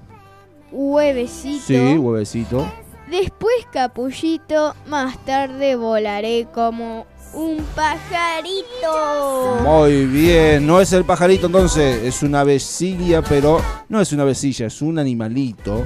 huevecito. 0.69 1.63
Sí, 1.65 1.97
huevecito. 1.97 2.67
Después 3.13 3.53
capullito. 3.71 4.73
Más 4.87 5.23
tarde 5.23 5.75
volaré 5.75 6.47
como 6.51 7.05
un 7.35 7.63
pajarito. 7.75 9.59
Muy 9.61 10.07
bien. 10.07 10.65
No 10.65 10.81
es 10.81 10.93
el 10.93 11.05
pajarito 11.05 11.45
entonces, 11.45 12.01
es 12.01 12.23
una 12.23 12.43
vecilla, 12.43 13.21
pero 13.21 13.61
no 13.87 14.01
es 14.01 14.11
una 14.13 14.23
vecilla, 14.23 14.65
es 14.65 14.81
un 14.81 14.97
animalito 14.97 15.83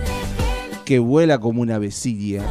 que 0.85 0.99
vuela 0.99 1.37
como 1.37 1.61
una 1.61 1.77
vecilla, 1.79 2.43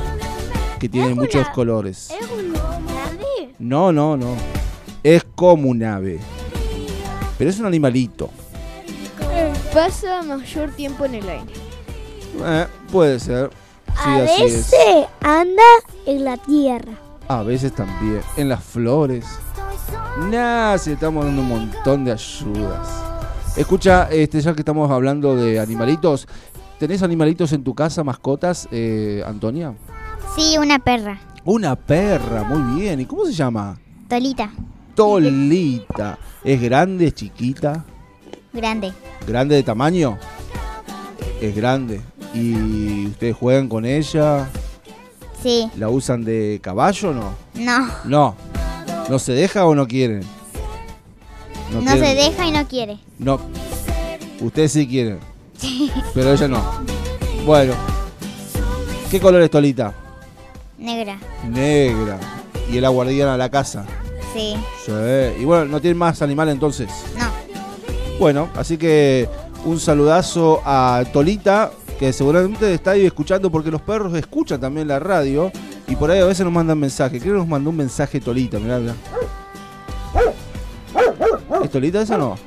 que 0.78 0.90
tiene 0.90 1.14
muchos 1.14 1.48
colores. 1.48 2.10
¿Es 2.10 2.30
un 2.30 2.54
ave? 2.54 3.54
No, 3.58 3.92
no, 3.92 4.18
no. 4.18 4.36
Es 5.02 5.24
como 5.34 5.70
un 5.70 5.82
ave. 5.84 6.20
Pero 7.38 7.48
es 7.48 7.58
un 7.58 7.64
animalito. 7.64 8.28
Pasa 9.72 10.22
mayor 10.22 10.70
tiempo 10.72 11.06
en 11.06 11.14
el 11.14 11.28
aire. 11.30 11.52
Eh, 12.44 12.66
puede 12.92 13.18
ser. 13.18 13.48
Sí, 14.02 14.08
a 14.08 14.24
es. 14.24 14.42
veces 14.42 15.06
anda 15.20 15.62
en 16.06 16.24
la 16.24 16.36
tierra. 16.36 16.92
A 17.28 17.42
veces 17.42 17.72
también. 17.74 18.20
En 18.36 18.48
las 18.48 18.62
flores. 18.62 19.24
Nah, 20.30 20.76
si 20.78 20.90
le 20.90 20.94
estamos 20.94 21.24
dando 21.24 21.42
un 21.42 21.48
montón 21.48 22.04
de 22.04 22.12
ayudas. 22.12 22.88
Escucha, 23.56 24.08
este, 24.10 24.40
ya 24.40 24.54
que 24.54 24.60
estamos 24.60 24.90
hablando 24.90 25.34
de 25.34 25.58
animalitos, 25.58 26.28
¿tenés 26.78 27.02
animalitos 27.02 27.52
en 27.52 27.64
tu 27.64 27.74
casa, 27.74 28.04
mascotas, 28.04 28.68
eh, 28.70 29.22
Antonia? 29.26 29.74
Sí, 30.36 30.56
una 30.58 30.78
perra. 30.78 31.18
Una 31.44 31.74
perra, 31.76 32.44
muy 32.44 32.80
bien. 32.80 33.00
¿Y 33.00 33.06
cómo 33.06 33.24
se 33.24 33.32
llama? 33.32 33.78
Tolita. 34.08 34.50
Tolita. 34.94 36.18
¿Es 36.44 36.60
grande, 36.60 37.06
es 37.06 37.14
chiquita? 37.14 37.84
Grande. 38.52 38.92
¿Grande 39.26 39.54
de 39.56 39.62
tamaño? 39.62 40.18
Es 41.40 41.54
grande. 41.54 42.00
¿Y 42.36 43.06
ustedes 43.06 43.34
juegan 43.34 43.68
con 43.68 43.86
ella? 43.86 44.46
Sí. 45.42 45.70
¿La 45.76 45.88
usan 45.88 46.22
de 46.22 46.60
caballo 46.62 47.10
o 47.10 47.12
no? 47.14 47.34
No. 47.54 47.88
No. 48.04 48.36
¿No 49.08 49.18
se 49.18 49.32
deja 49.32 49.64
o 49.64 49.74
no 49.74 49.86
quieren? 49.88 50.20
No, 51.72 51.80
quieren. 51.80 51.98
se 51.98 52.14
deja 52.14 52.46
y 52.46 52.50
no 52.50 52.68
quiere. 52.68 52.98
No. 53.18 53.40
Ustedes 54.40 54.72
sí 54.72 54.86
quieren. 54.86 55.18
Pero 56.14 56.32
ella 56.32 56.48
no. 56.48 56.62
Bueno. 57.46 57.72
¿Qué 59.10 59.18
color 59.18 59.40
es 59.40 59.50
Tolita? 59.50 59.94
Negra. 60.76 61.18
Negra. 61.48 62.18
Y 62.70 62.76
es 62.76 62.82
la 62.82 62.90
guardiana 62.90 63.32
de 63.32 63.38
la 63.38 63.50
casa. 63.50 63.86
Sí. 64.34 64.56
Sí. 64.84 64.92
Y 65.40 65.44
bueno, 65.44 65.64
¿no 65.64 65.80
tienen 65.80 65.96
más 65.96 66.20
animales 66.20 66.52
entonces? 66.52 66.90
No. 67.16 67.30
Bueno, 68.18 68.50
así 68.56 68.76
que 68.76 69.26
un 69.64 69.80
saludazo 69.80 70.60
a 70.64 71.02
Tolita, 71.12 71.70
que 71.98 72.12
seguramente 72.12 72.72
está 72.72 72.92
ahí 72.92 73.06
escuchando 73.06 73.50
porque 73.50 73.70
los 73.70 73.80
perros 73.80 74.14
escuchan 74.14 74.60
también 74.60 74.88
la 74.88 74.98
radio 74.98 75.50
y 75.88 75.96
por 75.96 76.10
ahí 76.10 76.20
a 76.20 76.26
veces 76.26 76.44
nos 76.44 76.52
mandan 76.52 76.78
mensajes. 76.78 77.20
Creo 77.22 77.34
que 77.34 77.38
nos 77.38 77.48
mandó 77.48 77.70
un 77.70 77.76
mensaje 77.76 78.20
Tolita, 78.20 78.58
mirá, 78.58 78.78
mirá. 78.78 78.94
¿Es 81.62 81.70
Tolita 81.70 82.02
esa 82.02 82.16
o 82.16 82.18
no? 82.18 82.38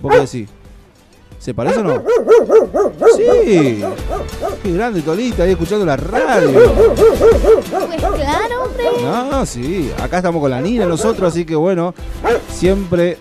¿Vos 0.00 0.12
qué 0.12 0.20
decís? 0.20 0.48
¿Se 1.38 1.54
parece 1.54 1.80
o 1.80 1.84
no? 1.84 2.02
Sí. 3.16 3.82
Qué 4.62 4.72
grande 4.72 5.02
Tolita 5.02 5.42
ahí 5.42 5.52
escuchando 5.52 5.84
la 5.84 5.96
radio. 5.96 6.72
Pues 6.72 8.00
claro, 8.00 8.64
hombre. 8.64 8.84
No, 9.02 9.46
sí, 9.46 9.92
acá 10.00 10.18
estamos 10.18 10.40
con 10.40 10.50
la 10.50 10.60
Nina 10.60 10.86
nosotros, 10.86 11.32
así 11.32 11.44
que 11.44 11.54
bueno, 11.54 11.94
siempre 12.50 13.18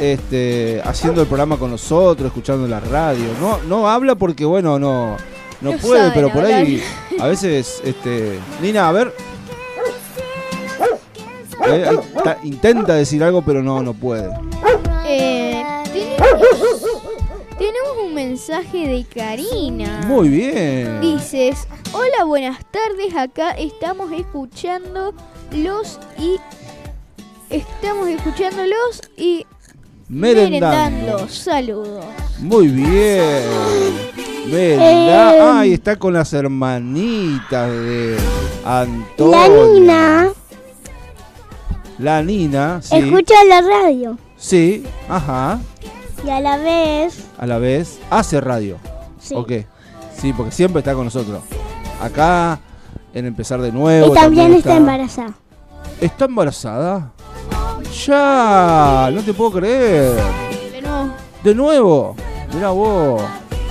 este, 0.00 0.80
haciendo 0.84 1.22
el 1.22 1.26
programa 1.26 1.56
con 1.56 1.70
nosotros, 1.70 2.26
escuchando 2.26 2.66
la 2.66 2.80
radio. 2.80 3.26
No, 3.40 3.58
no 3.66 3.88
habla 3.88 4.14
porque 4.14 4.44
bueno, 4.44 4.78
no, 4.78 5.16
no 5.60 5.72
No 5.72 5.78
puede, 5.78 6.00
sabe 6.00 6.12
pero 6.14 6.32
por 6.32 6.44
ahí 6.44 6.82
a 7.18 7.26
veces, 7.26 7.80
este, 7.84 8.38
Nina, 8.60 8.88
a 8.88 8.92
ver. 8.92 9.14
Eh, 11.68 11.84
ahí 11.88 12.36
intenta 12.44 12.94
decir 12.94 13.24
algo, 13.24 13.42
pero 13.42 13.62
no, 13.62 13.82
no 13.82 13.92
puede. 13.94 14.30
Eh, 15.06 15.64
tenemos, 15.92 16.82
tenemos 17.58 17.90
un 18.04 18.14
mensaje 18.14 18.86
de 18.86 19.04
Karina. 19.04 20.02
Muy 20.06 20.28
bien. 20.28 21.00
Dices, 21.00 21.66
hola, 21.92 22.24
buenas 22.24 22.58
tardes, 22.70 23.14
acá 23.16 23.52
estamos 23.52 24.12
escuchando 24.12 25.14
los 25.52 25.98
y... 26.18 26.36
Estamos 27.48 28.08
escuchándolos 28.08 29.02
y 29.16 29.46
Merendando. 30.08 30.68
merendando. 30.68 31.28
Saludos. 31.28 32.04
Muy 32.38 32.68
bien. 32.68 33.42
Merenda. 34.50 35.58
Ay, 35.60 35.72
está 35.72 35.96
con 35.96 36.12
las 36.12 36.32
hermanitas 36.32 37.70
de 37.70 38.16
Antonio. 38.64 39.32
La 39.36 39.48
Nina 39.48 40.28
La 41.98 42.22
Nina, 42.22 42.80
sí. 42.82 42.96
escucha 42.96 43.34
la 43.48 43.60
radio 43.62 44.18
Sí, 44.36 44.84
ajá. 45.08 45.58
y 46.24 46.30
a 46.30 46.40
la 46.40 46.56
vez 46.58 47.24
A 47.38 47.46
la 47.46 47.58
vez 47.58 47.98
hace 48.10 48.40
radio. 48.40 48.76
Sí. 49.20 49.34
¿O 49.34 49.44
qué? 49.44 49.66
Sí, 50.16 50.32
porque 50.32 50.52
siempre 50.52 50.80
está 50.80 50.94
con 50.94 51.04
nosotros. 51.06 51.40
Acá, 52.00 52.60
en 53.12 53.26
empezar 53.26 53.60
de 53.60 53.72
nuevo. 53.72 54.12
y 54.12 54.14
también 54.14 54.52
está 54.54 54.76
embarazada. 54.76 55.32
¿Está 56.00 56.26
embarazada? 56.26 57.12
Ya, 58.06 59.10
no 59.12 59.22
te 59.22 59.32
puedo 59.34 59.52
creer. 59.52 60.16
De 60.72 60.82
nuevo. 60.82 61.10
De 61.42 61.54
nuevo, 61.54 62.16
mira 62.54 62.70
vos. 62.70 63.22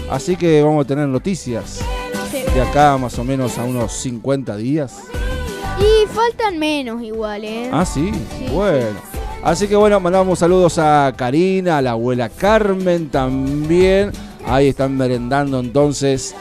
Así 0.10 0.36
que 0.36 0.62
vamos 0.62 0.86
a 0.86 0.88
tener 0.88 1.08
noticias 1.08 1.80
Sí. 2.32 2.44
de 2.54 2.62
acá 2.62 2.98
más 2.98 3.18
o 3.20 3.24
menos 3.24 3.58
a 3.58 3.64
unos 3.64 3.92
50 3.94 4.56
días. 4.58 4.98
Y 5.80 6.08
faltan 6.08 6.58
menos 6.58 7.02
igual, 7.02 7.44
¿eh? 7.44 7.70
Ah, 7.74 7.86
sí, 7.86 8.12
Sí, 8.38 8.48
bueno. 8.54 9.00
Así 9.44 9.68
que 9.68 9.76
bueno, 9.76 10.00
mandamos 10.00 10.40
saludos 10.40 10.78
a 10.80 11.14
Karina, 11.16 11.78
a 11.78 11.82
la 11.82 11.92
abuela 11.92 12.30
Carmen 12.30 13.10
también. 13.10 14.12
Ahí 14.48 14.70
están 14.70 14.96
merendando 14.98 15.60
entonces. 15.60 16.36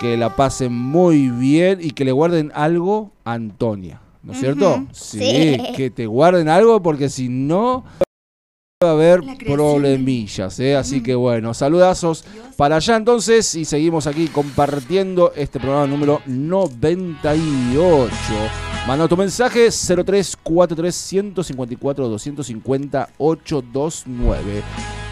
Que 0.00 0.16
la 0.18 0.36
pasen 0.36 0.72
muy 0.74 1.28
bien 1.30 1.78
y 1.82 1.90
que 1.92 2.04
le 2.04 2.12
guarden 2.12 2.52
algo 2.54 3.12
a 3.24 3.32
Antonia. 3.32 4.00
¿No 4.26 4.32
es 4.32 4.40
cierto? 4.40 4.84
Sí. 4.92 5.56
que 5.76 5.88
te 5.88 6.06
guarden 6.06 6.48
algo 6.48 6.82
porque 6.82 7.08
si 7.08 7.28
no 7.28 7.84
va 8.82 8.88
a 8.88 8.92
haber 8.92 9.22
problemillas, 9.46 10.58
¿eh? 10.58 10.74
Así 10.74 11.00
que 11.00 11.14
bueno, 11.14 11.54
saludazos 11.54 12.24
para 12.56 12.74
allá 12.76 12.96
entonces 12.96 13.54
y 13.54 13.64
seguimos 13.64 14.08
aquí 14.08 14.26
compartiendo 14.26 15.32
este 15.36 15.60
programa 15.60 15.86
número 15.86 16.22
98. 16.26 18.10
Manda 18.88 19.06
tu 19.06 19.16
mensaje 19.16 19.70
0343 19.70 20.92
154 20.92 22.08
250 22.08 23.08
829. 23.18 24.62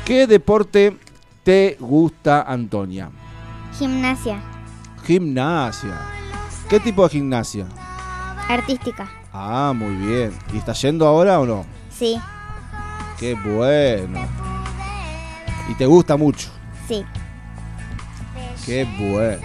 ¿Qué 0.04 0.26
deporte 0.26 0.96
te 1.44 1.76
gusta, 1.78 2.42
Antonia? 2.42 3.12
Gimnasia. 3.78 4.42
Gimnasia. 5.04 6.00
¿Qué 6.68 6.80
tipo 6.80 7.04
de 7.04 7.10
gimnasia? 7.10 7.68
Artística. 8.48 9.08
Ah, 9.32 9.72
muy 9.74 9.94
bien. 9.96 10.32
¿Y 10.52 10.58
está 10.58 10.72
yendo 10.72 11.06
ahora 11.06 11.40
o 11.40 11.46
no? 11.46 11.64
Sí, 11.90 12.20
Qué 13.18 13.34
bueno. 13.34 14.20
Y 15.70 15.74
te 15.74 15.86
gusta 15.86 16.16
mucho. 16.16 16.48
sí. 16.88 17.04
Qué 18.66 18.84
bueno. 18.98 19.42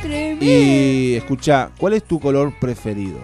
Tremendo. 0.00 0.44
Y 0.44 1.14
escucha, 1.16 1.70
¿cuál 1.76 1.94
es 1.94 2.04
tu 2.04 2.18
color 2.20 2.52
preferido? 2.60 3.18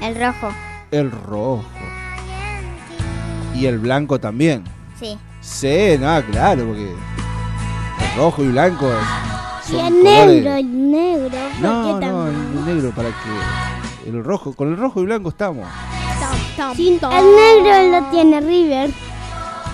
El 0.00 0.14
rojo. 0.16 0.48
El 0.90 1.10
rojo. 1.10 1.64
Y 3.54 3.66
el 3.66 3.78
blanco 3.78 4.18
también. 4.20 4.64
Sí. 4.98 5.16
Sí, 5.40 5.96
no, 5.98 6.22
claro, 6.26 6.66
porque 6.66 6.90
el 6.90 8.16
rojo 8.16 8.42
y 8.44 8.48
blanco 8.48 8.90
es- 8.92 8.98
Y 9.72 9.80
el 9.80 9.92
colores- 9.94 10.02
negro, 10.02 10.52
el 10.56 10.90
negro. 10.90 11.28
¿por 11.30 11.60
No, 11.60 12.00
qué 12.00 12.06
no, 12.06 12.26
el 12.28 12.64
negro 12.66 12.90
para 12.90 13.08
que 13.08 14.08
el 14.08 14.24
rojo, 14.24 14.52
con 14.54 14.68
el 14.68 14.76
rojo 14.76 15.00
y 15.00 15.04
blanco 15.04 15.28
estamos. 15.30 15.66
Sí, 16.76 16.98
el 17.02 17.36
negro 17.36 18.00
lo 18.00 18.10
tiene 18.10 18.40
River. 18.40 18.90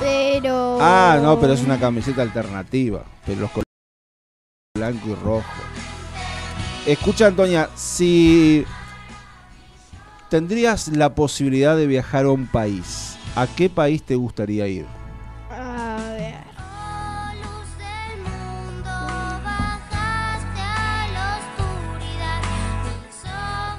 Pero. 0.00 0.78
Ah, 0.80 1.18
no, 1.22 1.38
pero 1.40 1.52
es 1.54 1.62
una 1.62 1.78
camiseta 1.78 2.22
alternativa, 2.22 3.02
pero 3.26 3.40
los 3.40 3.50
colores 3.50 3.64
blanco 4.76 5.08
y 5.08 5.14
rojo. 5.14 5.44
Escucha, 6.86 7.26
Antonia, 7.26 7.68
si 7.74 8.64
tendrías 10.30 10.88
la 10.88 11.14
posibilidad 11.14 11.76
de 11.76 11.86
viajar 11.86 12.26
a 12.26 12.30
un 12.30 12.46
país, 12.46 13.16
¿a 13.34 13.46
qué 13.46 13.68
país 13.68 14.02
te 14.02 14.14
gustaría 14.14 14.68
ir? 14.68 14.86
A 15.50 15.87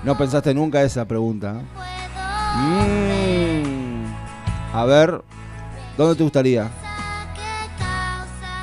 No 0.10 0.17
pensaste 0.17 0.56
nunca 0.56 0.82
esa 0.82 1.06
pregunta. 1.06 1.62
Mm. 2.56 4.06
A 4.74 4.84
ver, 4.86 5.22
¿dónde 5.95 6.15
te 6.15 6.24
gustaría? 6.24 6.67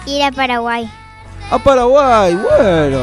Ir 0.06 0.24
a 0.24 0.32
Paraguay. 0.32 0.90
A 1.48 1.56
Paraguay, 1.60 2.34
bueno. 2.34 2.98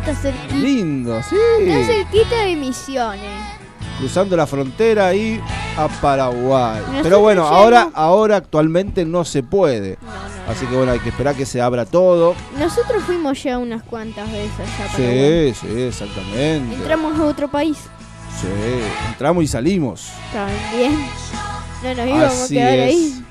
Está 0.00 0.12
cerquita, 0.12 0.54
Lindo, 0.56 1.22
sí. 1.22 1.36
está 1.60 1.86
cerquita 1.86 2.36
de 2.46 2.56
Misiones. 2.56 3.42
Cruzando 4.00 4.36
la 4.36 4.48
frontera 4.48 5.14
y 5.14 5.40
a 5.76 5.86
Paraguay. 5.86 6.82
Pero 7.04 7.20
bueno, 7.20 7.46
ahora, 7.46 7.90
ahora 7.94 8.38
actualmente 8.38 9.04
no 9.04 9.24
se 9.24 9.44
puede. 9.44 9.98
No, 10.02 10.27
Así 10.48 10.64
que 10.66 10.74
bueno, 10.76 10.92
hay 10.92 10.98
que 11.00 11.10
esperar 11.10 11.34
que 11.34 11.44
se 11.44 11.60
abra 11.60 11.84
todo. 11.84 12.34
Nosotros 12.58 13.02
fuimos 13.04 13.42
ya 13.42 13.58
unas 13.58 13.82
cuantas 13.82 14.30
veces 14.32 14.60
allá 14.60 14.84
a 14.84 14.92
Paraguay. 14.92 15.54
Sí, 15.54 15.66
sí, 15.66 15.80
exactamente. 15.82 16.74
Entramos 16.76 17.18
a 17.20 17.24
otro 17.24 17.48
país 17.48 17.76
Sí, 18.40 18.46
entramos 19.08 19.44
y 19.44 19.46
salimos. 19.48 20.10
también. 20.32 20.96
No 21.82 21.94
nos 21.94 22.06
íbamos 22.06 22.24
Así 22.32 22.58
a 22.58 22.60
quedar 22.62 22.78
es. 22.78 22.88
ahí. 22.94 23.24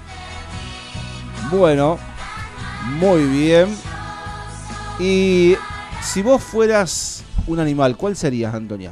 Bueno, 1.52 1.98
muy 3.00 3.24
bien. 3.26 3.76
Y 5.00 5.56
si 6.02 6.22
vos 6.22 6.44
fueras 6.44 7.24
un 7.48 7.60
animal, 7.60 7.96
¿cuál 7.98 8.16
serías, 8.16 8.54
Antonia? 8.54 8.92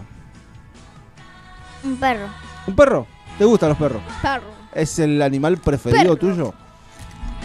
Un 1.83 1.97
perro. 1.97 2.27
¿Un 2.67 2.75
perro? 2.75 3.07
¿Te 3.37 3.45
gustan 3.45 3.69
los 3.69 3.77
perros? 3.77 4.01
Perro. 4.21 4.43
¿Es 4.73 4.97
el 4.99 5.21
animal 5.21 5.57
preferido 5.57 6.15
Perro. 6.15 6.33
tuyo? 6.33 6.53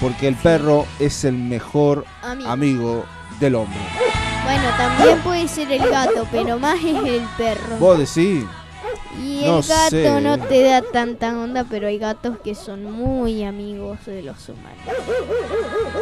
Porque 0.00 0.28
el 0.28 0.34
perro 0.36 0.86
es 0.98 1.24
el 1.24 1.34
mejor 1.34 2.04
Amigo. 2.22 2.50
amigo 2.50 3.04
del 3.38 3.54
hombre. 3.56 3.78
Bueno, 4.44 4.62
también 4.78 5.18
puede 5.20 5.46
ser 5.48 5.70
el 5.70 5.88
gato, 5.90 6.26
pero 6.32 6.58
más 6.58 6.76
es 6.76 6.96
el 7.04 7.22
perro. 7.36 7.76
Vos 7.78 7.98
decís. 7.98 8.44
Y 9.22 9.40
el 9.44 9.46
No 9.46 9.56
gato 9.56 9.90
sé. 9.90 10.20
no 10.22 10.38
te 10.38 10.62
da 10.62 10.82
tanta 10.82 11.36
onda, 11.38 11.64
pero 11.68 11.88
hay 11.88 11.98
gatos 11.98 12.38
que 12.42 12.54
son 12.54 12.84
muy 12.90 13.44
amigos 13.44 13.98
de 14.06 14.22
los 14.22 14.48
humanos. 14.48 14.78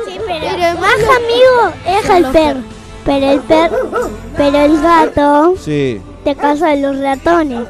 Sí, 0.06 0.18
pero, 0.26 0.46
Pero 0.50 0.80
más 0.80 0.92
los- 1.00 1.16
amigo 1.16 1.98
es 2.00 2.10
el 2.10 2.26
perro. 2.32 2.60
Pero 3.04 3.30
el 3.30 3.40
perro, 3.40 4.10
pero 4.36 4.58
el 4.60 4.80
gato 4.82 5.54
Sí, 5.58 6.00
te 6.24 6.36
caza 6.36 6.68
de 6.68 6.76
los 6.82 6.98
ratones. 6.98 7.66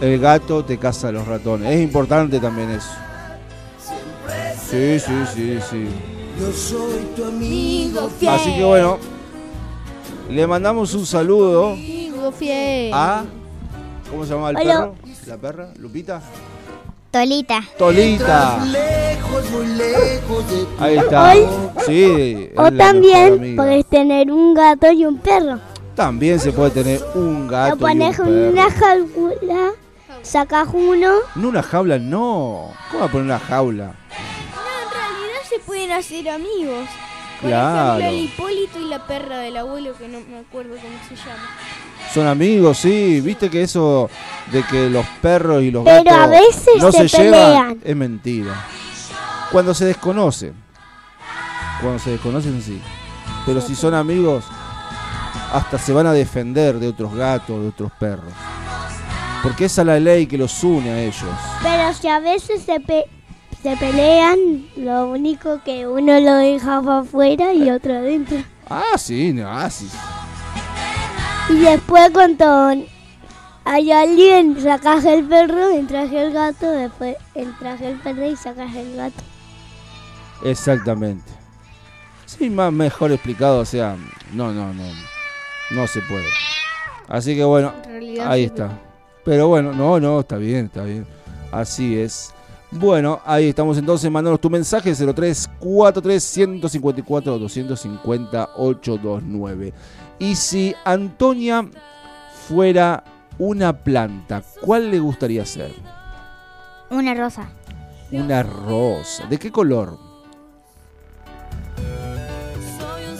el 0.00 0.18
gato 0.20 0.64
te 0.64 0.78
caza 0.78 1.08
a 1.08 1.12
los 1.12 1.26
ratones. 1.26 1.72
Es 1.74 1.80
importante 1.82 2.38
también 2.38 2.70
eso. 2.70 2.88
Sí, 4.70 4.98
sí, 4.98 5.12
sí, 5.34 5.58
sí. 5.70 5.86
Yo 6.40 6.52
soy 6.52 7.06
tu 7.16 7.24
amigo 7.24 8.08
fiel. 8.18 8.32
Así 8.34 8.54
que 8.54 8.64
bueno, 8.64 8.98
le 10.28 10.46
mandamos 10.46 10.92
un 10.94 11.06
saludo 11.06 11.70
Amigo 11.72 12.32
fiel. 12.32 12.92
a. 12.92 13.24
¿Cómo 14.10 14.24
se 14.24 14.34
llama 14.34 14.50
el 14.50 14.56
Hola. 14.56 14.64
perro? 14.64 14.94
¿La 15.26 15.36
perra? 15.38 15.68
¿Lupita? 15.78 16.20
Tolita. 17.10 17.62
Tolita. 17.78 18.64
Lejos, 18.66 19.50
muy 19.50 19.66
lejos 19.68 20.50
de 20.50 20.56
ti. 20.58 20.66
Ahí 20.78 20.96
está. 20.98 21.32
Hoy- 21.32 21.46
Sí. 21.86 22.48
es 22.52 22.58
O 22.58 22.70
también 22.72 23.56
puedes 23.56 23.86
tener 23.86 24.30
un 24.30 24.54
gato 24.54 24.90
y 24.92 25.04
un 25.06 25.18
perro. 25.18 25.58
También 25.94 26.38
se 26.38 26.52
puede 26.52 26.70
tener 26.70 27.00
un 27.14 27.48
gato. 27.48 27.76
Lo 27.76 27.80
pones 27.80 28.18
y 28.18 28.20
un 28.20 28.28
en 28.28 28.48
una 28.52 28.70
jaula, 28.70 29.70
sacas 30.22 30.68
uno. 30.72 31.10
En 31.34 31.44
una 31.46 31.62
jaula 31.62 31.98
no. 31.98 32.72
¿Cómo 32.90 33.00
va 33.00 33.06
a 33.06 33.10
poner 33.10 33.24
una 33.26 33.38
jaula? 33.38 33.94
Pueden 35.86 36.00
hacer 36.00 36.28
amigos. 36.30 36.88
Por 37.40 37.50
Claro. 37.50 37.98
ejemplo, 38.00 38.08
el 38.18 38.24
Hipólito 38.24 38.80
y 38.80 38.84
la 38.88 39.06
perra 39.06 39.38
del 39.38 39.56
abuelo, 39.56 39.92
que 39.96 40.08
no 40.08 40.18
me 40.20 40.38
acuerdo 40.38 40.70
cómo 40.70 40.98
se 41.08 41.14
llama. 41.14 41.48
Son 42.12 42.26
amigos, 42.26 42.78
sí. 42.78 43.20
Viste 43.20 43.48
que 43.48 43.62
eso 43.62 44.10
de 44.50 44.64
que 44.64 44.90
los 44.90 45.06
perros 45.22 45.62
y 45.62 45.70
los 45.70 45.84
Pero 45.84 46.02
gatos 46.02 46.18
a 46.18 46.26
veces 46.26 46.68
no 46.80 46.90
se, 46.90 47.08
se 47.08 47.18
llevan 47.22 47.40
pelean. 47.40 47.80
es 47.84 47.94
mentira. 47.96 48.52
Cuando 49.52 49.74
se 49.74 49.84
desconocen. 49.84 50.54
Cuando 51.80 52.00
se 52.00 52.10
desconocen, 52.10 52.60
sí. 52.62 52.80
Pero 53.44 53.60
si 53.60 53.76
son 53.76 53.94
amigos, 53.94 54.44
hasta 55.52 55.78
se 55.78 55.92
van 55.92 56.06
a 56.08 56.12
defender 56.12 56.80
de 56.80 56.88
otros 56.88 57.14
gatos, 57.14 57.60
de 57.62 57.68
otros 57.68 57.92
perros. 58.00 58.32
Porque 59.42 59.66
esa 59.66 59.82
es 59.82 59.86
la 59.86 60.00
ley 60.00 60.26
que 60.26 60.36
los 60.36 60.64
une 60.64 60.90
a 60.90 60.98
ellos. 61.00 61.30
Pero 61.62 61.92
si 61.92 62.08
a 62.08 62.18
veces 62.18 62.62
se, 62.64 62.80
pe- 62.80 63.06
se 63.66 63.76
pelean, 63.78 64.64
lo 64.76 65.08
único 65.08 65.60
que 65.64 65.88
uno 65.88 66.20
lo 66.20 66.36
deja 66.36 66.80
para 66.82 67.00
afuera 67.00 67.52
y 67.52 67.68
otro 67.68 67.94
adentro. 67.94 68.38
Ah, 68.70 68.96
sí, 68.96 69.32
no, 69.32 69.50
ah, 69.50 69.68
sí. 69.68 69.88
Y 71.48 71.58
después 71.58 72.10
cuando 72.12 72.72
hay 73.64 73.90
alguien, 73.90 74.56
sacas 74.62 75.04
el 75.04 75.24
perro, 75.24 75.70
entras 75.70 76.12
el 76.12 76.32
gato, 76.32 76.70
después 76.70 77.16
entras 77.34 77.80
el 77.80 77.96
perro 77.98 78.26
y 78.26 78.36
sacas 78.36 78.72
el 78.72 78.94
gato. 78.94 79.20
Exactamente. 80.44 81.32
Sí, 82.24 82.48
más 82.48 82.72
mejor 82.72 83.10
explicado, 83.10 83.58
o 83.58 83.64
sea, 83.64 83.96
no, 84.32 84.52
no, 84.52 84.72
no. 84.74 84.84
No 85.72 85.88
se 85.88 86.00
puede. 86.02 86.28
Así 87.08 87.34
que 87.34 87.42
bueno, 87.42 87.72
ahí 88.24 88.44
está. 88.44 88.78
Pero 89.24 89.48
bueno, 89.48 89.72
no, 89.72 89.98
no, 89.98 90.20
está 90.20 90.36
bien, 90.36 90.66
está 90.66 90.84
bien. 90.84 91.04
Así 91.50 91.98
es. 91.98 92.32
Bueno, 92.70 93.20
ahí 93.24 93.48
estamos 93.48 93.78
entonces. 93.78 94.10
Mandanos 94.10 94.40
tu 94.40 94.50
mensaje 94.50 94.94
0343 94.94 96.22
154 96.22 97.38
250 97.38 98.50
829. 98.56 99.72
Y 100.18 100.34
si 100.34 100.74
Antonia 100.84 101.68
fuera 102.48 103.04
una 103.38 103.72
planta, 103.72 104.42
¿cuál 104.60 104.90
le 104.90 104.98
gustaría 104.98 105.44
ser? 105.44 105.72
Una 106.90 107.14
rosa. 107.14 107.48
Una 108.10 108.42
rosa. 108.42 109.26
¿De 109.26 109.38
qué 109.38 109.50
color? 109.50 109.98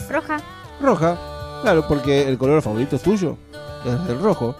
Roja. 0.09 0.37
Roja. 0.81 1.17
Claro, 1.61 1.87
porque 1.87 2.27
el 2.27 2.37
color 2.37 2.61
favorito 2.61 2.95
es 2.95 3.01
tuyo. 3.01 3.37
Es 3.85 4.09
el 4.09 4.19
rojo. 4.19 4.55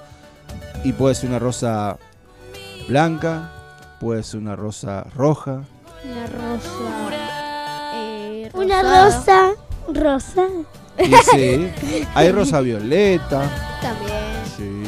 Y 0.83 0.93
puede 0.93 1.15
ser 1.15 1.29
una 1.29 1.39
rosa 1.39 1.97
blanca, 2.87 3.51
puede 3.99 4.23
ser 4.23 4.39
una 4.39 4.55
rosa 4.55 5.05
roja. 5.15 5.61
Una 6.03 6.27
rosa. 6.27 6.69
eh, 7.93 8.49
Una 8.53 8.81
rosa, 8.81 9.51
rosa. 9.93 10.47
Y 10.99 11.13
sí, 11.31 11.69
hay 12.15 12.31
rosa 12.31 12.59
violeta. 12.61 13.49
También. 13.81 14.17
Sí. 14.55 14.83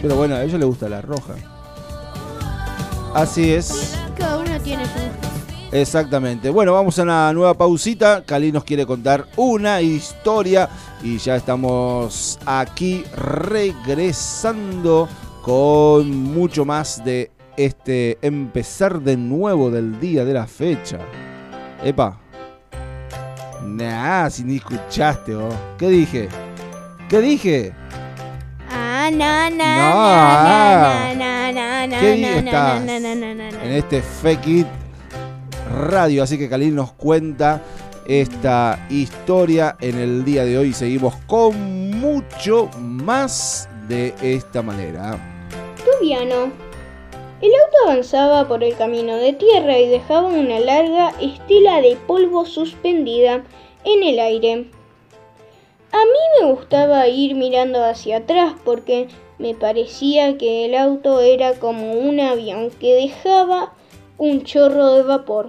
Pero 0.00 0.16
bueno, 0.16 0.34
a 0.36 0.42
ella 0.44 0.56
le 0.58 0.64
gusta 0.64 0.88
la 0.88 1.02
roja. 1.02 1.34
Así 3.14 3.52
es. 3.52 3.96
Cada 4.16 4.38
uno 4.38 4.58
tiene 4.62 4.84
su. 4.84 4.90
Exactamente. 5.72 6.50
Bueno, 6.50 6.72
vamos 6.72 6.98
a 6.98 7.02
una 7.02 7.32
nueva 7.32 7.54
pausita. 7.54 8.22
Cali 8.24 8.50
nos 8.50 8.64
quiere 8.64 8.86
contar 8.86 9.26
una 9.36 9.80
historia 9.82 10.68
y 11.02 11.18
ya 11.18 11.36
estamos 11.36 12.38
aquí 12.46 13.04
regresando 13.14 15.08
con 15.42 16.10
mucho 16.10 16.64
más 16.64 17.04
de 17.04 17.30
este 17.64 18.18
empezar 18.22 19.00
de 19.00 19.16
nuevo 19.16 19.70
del 19.70 20.00
día 20.00 20.24
de 20.24 20.32
la 20.34 20.46
fecha. 20.46 20.98
Epa. 21.84 22.18
Nah, 23.64 24.28
si 24.30 24.44
ni 24.44 24.56
escuchaste, 24.56 25.34
vos. 25.34 25.54
¿Qué 25.78 25.88
dije? 25.88 26.28
¿Qué 27.08 27.20
dije? 27.20 27.72
Ah, 28.70 29.10
na, 29.12 29.50
na, 29.50 29.50
No, 29.50 29.94
na, 29.94 31.10
ah. 31.10 31.14
na, 31.14 31.52
na, 31.52 31.86
na, 31.86 32.00
¿Qué 32.00 32.16
na, 32.18 32.38
estás? 32.38 32.84
na, 32.84 33.00
na, 33.00 33.14
na, 33.14 33.34
na, 33.34 33.50
na. 33.50 33.64
en 33.64 33.72
este 33.72 34.00
Fake 34.02 34.46
It 34.46 34.66
Radio. 35.88 36.22
Así 36.22 36.38
que 36.38 36.48
Khalil 36.48 36.74
nos 36.74 36.92
cuenta 36.92 37.62
esta 38.06 38.86
historia 38.90 39.76
en 39.80 39.98
el 39.98 40.24
día 40.24 40.44
de 40.44 40.56
hoy. 40.58 40.72
Seguimos 40.72 41.14
con 41.26 41.90
mucho 42.00 42.68
más 42.78 43.68
de 43.88 44.14
esta 44.22 44.62
manera. 44.62 45.18
Tubiano. 45.84 46.69
El 47.42 47.52
auto 47.54 47.76
avanzaba 47.86 48.46
por 48.48 48.62
el 48.62 48.76
camino 48.76 49.16
de 49.16 49.32
tierra 49.32 49.78
y 49.78 49.88
dejaba 49.88 50.28
una 50.28 50.60
larga 50.60 51.14
estela 51.22 51.80
de 51.80 51.96
polvo 52.06 52.44
suspendida 52.44 53.44
en 53.84 54.02
el 54.02 54.18
aire. 54.18 54.66
A 55.90 56.04
mí 56.04 56.20
me 56.38 56.52
gustaba 56.52 57.08
ir 57.08 57.34
mirando 57.34 57.82
hacia 57.82 58.18
atrás 58.18 58.52
porque 58.62 59.08
me 59.38 59.54
parecía 59.54 60.36
que 60.36 60.66
el 60.66 60.74
auto 60.74 61.20
era 61.20 61.54
como 61.54 61.94
un 61.94 62.20
avión 62.20 62.68
que 62.78 62.94
dejaba 62.94 63.72
un 64.18 64.44
chorro 64.44 64.96
de 64.96 65.02
vapor. 65.02 65.48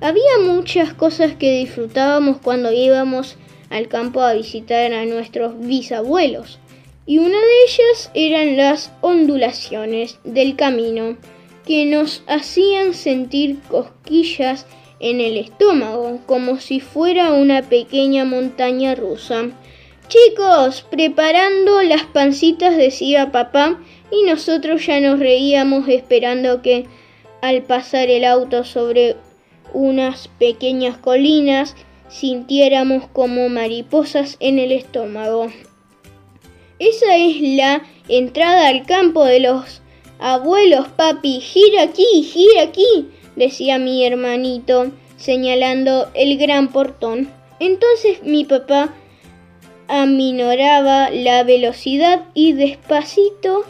Había 0.00 0.38
muchas 0.42 0.94
cosas 0.94 1.34
que 1.34 1.58
disfrutábamos 1.58 2.38
cuando 2.38 2.72
íbamos 2.72 3.36
al 3.68 3.88
campo 3.88 4.22
a 4.22 4.32
visitar 4.32 4.94
a 4.94 5.04
nuestros 5.04 5.58
bisabuelos 5.58 6.58
y 7.06 7.18
una 7.18 7.38
de 7.38 7.64
ellas 7.66 8.10
eran 8.14 8.56
las 8.56 8.92
ondulaciones 9.00 10.18
del 10.24 10.56
camino 10.56 11.16
que 11.66 11.84
nos 11.86 12.22
hacían 12.26 12.94
sentir 12.94 13.60
cosquillas 13.68 14.66
en 15.00 15.20
el 15.20 15.36
estómago 15.36 16.20
como 16.26 16.58
si 16.58 16.80
fuera 16.80 17.32
una 17.32 17.62
pequeña 17.62 18.24
montaña 18.24 18.94
rusa. 18.94 19.50
Chicos, 20.08 20.86
preparando 20.90 21.82
las 21.82 22.04
pancitas 22.04 22.76
decía 22.76 23.32
papá 23.32 23.80
y 24.10 24.28
nosotros 24.28 24.86
ya 24.86 25.00
nos 25.00 25.18
reíamos 25.18 25.88
esperando 25.88 26.62
que 26.62 26.86
al 27.40 27.62
pasar 27.62 28.10
el 28.10 28.24
auto 28.24 28.64
sobre 28.64 29.16
unas 29.72 30.28
pequeñas 30.28 30.98
colinas 30.98 31.74
sintiéramos 32.08 33.08
como 33.08 33.48
mariposas 33.48 34.36
en 34.38 34.58
el 34.58 34.70
estómago. 34.70 35.48
Esa 36.82 37.16
es 37.16 37.40
la 37.40 37.84
entrada 38.08 38.66
al 38.66 38.84
campo 38.84 39.22
de 39.24 39.38
los 39.38 39.82
abuelos, 40.18 40.88
papi. 40.88 41.38
Gira 41.40 41.82
aquí, 41.82 42.24
gira 42.24 42.64
aquí, 42.64 43.08
decía 43.36 43.78
mi 43.78 44.04
hermanito, 44.04 44.90
señalando 45.16 46.10
el 46.14 46.36
gran 46.38 46.72
portón. 46.72 47.30
Entonces 47.60 48.24
mi 48.24 48.44
papá 48.44 48.92
aminoraba 49.86 51.10
la 51.10 51.44
velocidad 51.44 52.24
y 52.34 52.52
despacito 52.54 53.64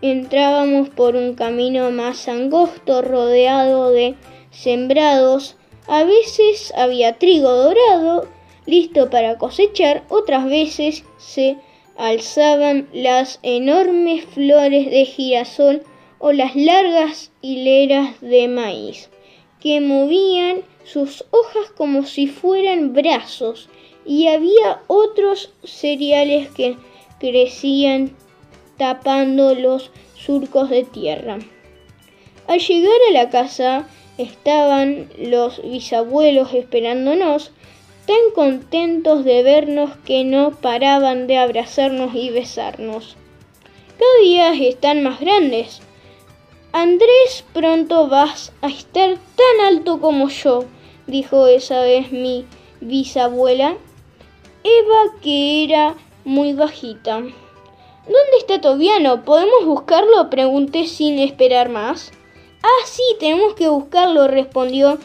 entrábamos 0.00 0.88
por 0.88 1.16
un 1.16 1.34
camino 1.34 1.90
más 1.90 2.28
angosto 2.28 3.02
rodeado 3.02 3.90
de 3.90 4.14
sembrados. 4.52 5.56
A 5.88 6.04
veces 6.04 6.72
había 6.76 7.18
trigo 7.18 7.50
dorado 7.50 8.28
listo 8.66 9.10
para 9.10 9.36
cosechar, 9.36 10.04
otras 10.08 10.44
veces 10.44 11.02
se 11.18 11.56
alzaban 11.96 12.88
las 12.92 13.38
enormes 13.42 14.24
flores 14.24 14.90
de 14.90 15.04
girasol 15.04 15.82
o 16.18 16.32
las 16.32 16.54
largas 16.54 17.32
hileras 17.40 18.20
de 18.20 18.48
maíz, 18.48 19.10
que 19.60 19.80
movían 19.80 20.62
sus 20.84 21.24
hojas 21.30 21.70
como 21.76 22.04
si 22.04 22.26
fueran 22.26 22.92
brazos, 22.92 23.68
y 24.04 24.26
había 24.26 24.82
otros 24.88 25.52
cereales 25.62 26.48
que 26.50 26.76
crecían 27.20 28.16
tapando 28.76 29.54
los 29.54 29.92
surcos 30.16 30.70
de 30.70 30.84
tierra. 30.84 31.38
Al 32.48 32.58
llegar 32.58 32.98
a 33.08 33.12
la 33.12 33.30
casa 33.30 33.86
estaban 34.18 35.08
los 35.18 35.62
bisabuelos 35.62 36.52
esperándonos, 36.52 37.52
tan 38.06 38.32
contentos 38.34 39.24
de 39.24 39.42
vernos 39.42 39.96
que 40.04 40.24
no 40.24 40.50
paraban 40.50 41.26
de 41.26 41.38
abrazarnos 41.38 42.14
y 42.14 42.30
besarnos. 42.30 43.16
Cada 43.98 44.22
día 44.22 44.68
están 44.68 45.02
más 45.02 45.20
grandes. 45.20 45.80
Andrés, 46.72 47.44
pronto 47.52 48.08
vas 48.08 48.52
a 48.62 48.68
estar 48.68 49.16
tan 49.16 49.66
alto 49.66 50.00
como 50.00 50.28
yo, 50.28 50.64
dijo 51.06 51.46
esa 51.46 51.82
vez 51.82 52.10
mi 52.10 52.46
bisabuela. 52.80 53.76
Eva, 54.64 55.20
que 55.20 55.64
era 55.64 55.94
muy 56.24 56.54
bajita. 56.54 57.20
¿Dónde 57.20 58.36
está 58.38 58.60
Tobiano? 58.60 59.24
¿Podemos 59.24 59.64
buscarlo? 59.64 60.30
pregunté 60.30 60.86
sin 60.86 61.18
esperar 61.18 61.68
más. 61.68 62.10
Ah, 62.62 62.86
sí, 62.86 63.02
tenemos 63.20 63.54
que 63.54 63.68
buscarlo, 63.68 64.26
respondió 64.28 64.98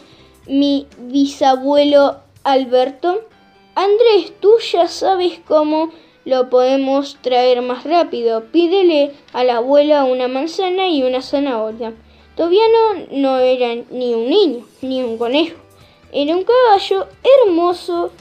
mi 0.47 0.87
bisabuelo 0.97 2.26
Alberto. 2.47 3.27
Andrés, 3.75 4.31
tú 4.39 4.51
ya 4.71 4.87
sabes 4.87 5.37
cómo 5.45 5.91
lo 6.23 6.49
podemos 6.49 7.17
traer 7.21 7.61
más 7.61 7.83
rápido. 7.83 8.45
Pídele 8.53 9.11
a 9.33 9.43
la 9.43 9.57
abuela 9.57 10.05
una 10.05 10.29
manzana 10.29 10.87
y 10.87 11.03
una 11.03 11.21
zanahoria. 11.21 11.93
Tobiano 12.37 13.05
no 13.11 13.39
era 13.39 13.75
ni 13.91 14.13
un 14.13 14.29
niño, 14.29 14.65
ni 14.81 15.03
un 15.03 15.17
conejo. 15.17 15.57
Era 16.13 16.37
un 16.37 16.45
caballo 16.45 17.07
hermoso, 17.45 18.11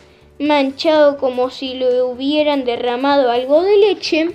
manchado 0.41 1.19
como 1.19 1.51
si 1.51 1.75
le 1.75 2.03
hubieran 2.03 2.65
derramado 2.65 3.31
algo 3.31 3.63
de 3.63 3.77
leche, 3.77 4.31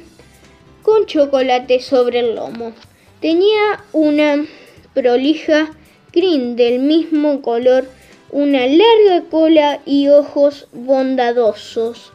con 0.83 1.05
chocolate 1.05 1.81
sobre 1.81 2.19
el 2.19 2.35
lomo. 2.35 2.71
Tenía 3.19 3.83
una 3.91 4.45
prolija 4.93 5.75
crin 6.13 6.55
del 6.55 6.79
mismo 6.79 7.41
color, 7.41 7.89
una 8.31 8.65
larga 8.65 9.29
cola 9.29 9.81
y 9.85 10.07
ojos 10.07 10.67
bondadosos. 10.71 12.13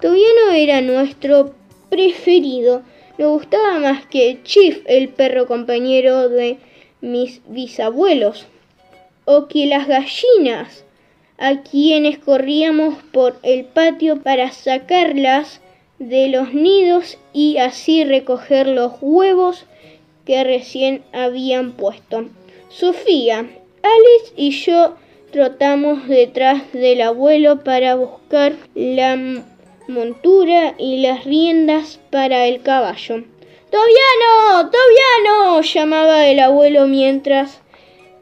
Tobiano 0.00 0.52
era 0.52 0.80
nuestro 0.80 1.54
preferido. 1.90 2.82
no 3.18 3.32
gustaba 3.32 3.78
más 3.80 4.06
que 4.06 4.40
Chief, 4.44 4.82
el 4.86 5.08
perro 5.08 5.46
compañero 5.46 6.28
de 6.28 6.58
mis 7.00 7.40
bisabuelos, 7.48 8.46
o 9.24 9.48
que 9.48 9.66
las 9.66 9.88
gallinas, 9.88 10.84
a 11.38 11.62
quienes 11.62 12.18
corríamos 12.18 13.02
por 13.12 13.38
el 13.42 13.64
patio 13.64 14.22
para 14.22 14.52
sacarlas 14.52 15.60
de 15.98 16.28
los 16.28 16.54
nidos 16.54 17.18
y 17.32 17.56
así 17.58 18.04
recoger 18.04 18.68
los 18.68 18.92
huevos 19.00 19.64
que 20.24 20.44
recién 20.44 21.02
habían 21.12 21.72
puesto. 21.72 22.28
Sofía, 22.68 23.38
Alex 23.38 24.32
y 24.36 24.50
yo 24.50 24.94
detrás 26.08 26.72
del 26.72 27.02
abuelo 27.02 27.62
para 27.62 27.94
buscar 27.94 28.54
la 28.74 29.18
montura 29.86 30.74
y 30.78 31.02
las 31.02 31.24
riendas 31.24 32.00
para 32.10 32.46
el 32.46 32.62
caballo. 32.62 33.22
¡Tobiano! 33.70 34.70
¡Tobiano! 34.70 35.60
llamaba 35.60 36.26
el 36.26 36.40
abuelo 36.40 36.86
mientras 36.86 37.60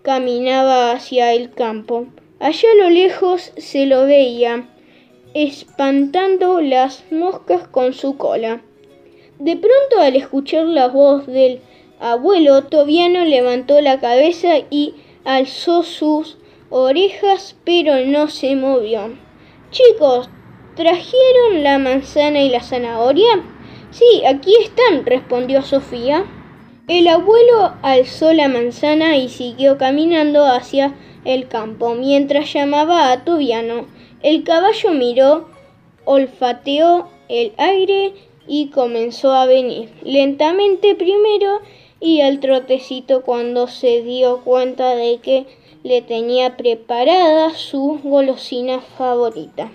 caminaba 0.02 0.90
hacia 0.90 1.32
el 1.34 1.52
campo. 1.52 2.06
Allá 2.40 2.68
a 2.72 2.82
lo 2.82 2.90
lejos 2.90 3.52
se 3.58 3.86
lo 3.86 4.06
veía, 4.06 4.68
espantando 5.34 6.60
las 6.60 7.04
moscas 7.12 7.68
con 7.68 7.92
su 7.92 8.16
cola. 8.16 8.60
De 9.38 9.56
pronto, 9.56 10.00
al 10.00 10.16
escuchar 10.16 10.64
la 10.64 10.88
voz 10.88 11.28
del 11.28 11.60
abuelo, 12.00 12.64
Tobiano 12.64 13.24
levantó 13.24 13.80
la 13.80 14.00
cabeza 14.00 14.58
y 14.68 14.94
alzó 15.24 15.84
sus 15.84 16.38
orejas, 16.76 17.54
pero 17.62 18.04
no 18.04 18.26
se 18.26 18.56
movió. 18.56 19.16
Chicos, 19.70 20.28
¿trajeron 20.74 21.62
la 21.62 21.78
manzana 21.78 22.42
y 22.42 22.48
la 22.48 22.64
zanahoria? 22.64 23.44
Sí, 23.92 24.24
aquí 24.26 24.52
están, 24.60 25.06
respondió 25.06 25.62
Sofía. 25.62 26.24
El 26.88 27.06
abuelo 27.06 27.74
alzó 27.82 28.32
la 28.32 28.48
manzana 28.48 29.16
y 29.16 29.28
siguió 29.28 29.78
caminando 29.78 30.46
hacia 30.46 30.96
el 31.24 31.46
campo 31.46 31.94
mientras 31.94 32.52
llamaba 32.52 33.12
a 33.12 33.22
Tobiano. 33.22 33.86
El 34.20 34.42
caballo 34.42 34.90
miró, 34.90 35.48
olfateó 36.04 37.08
el 37.28 37.52
aire 37.56 38.14
y 38.48 38.70
comenzó 38.70 39.32
a 39.32 39.46
venir, 39.46 39.90
lentamente 40.02 40.96
primero 40.96 41.60
y 42.00 42.20
al 42.20 42.40
trotecito 42.40 43.22
cuando 43.22 43.68
se 43.68 44.02
dio 44.02 44.40
cuenta 44.40 44.96
de 44.96 45.18
que 45.18 45.46
le 45.84 46.00
tenía 46.00 46.56
preparada 46.56 47.50
su 47.50 48.00
golosina 48.02 48.80
favorita. 48.80 49.70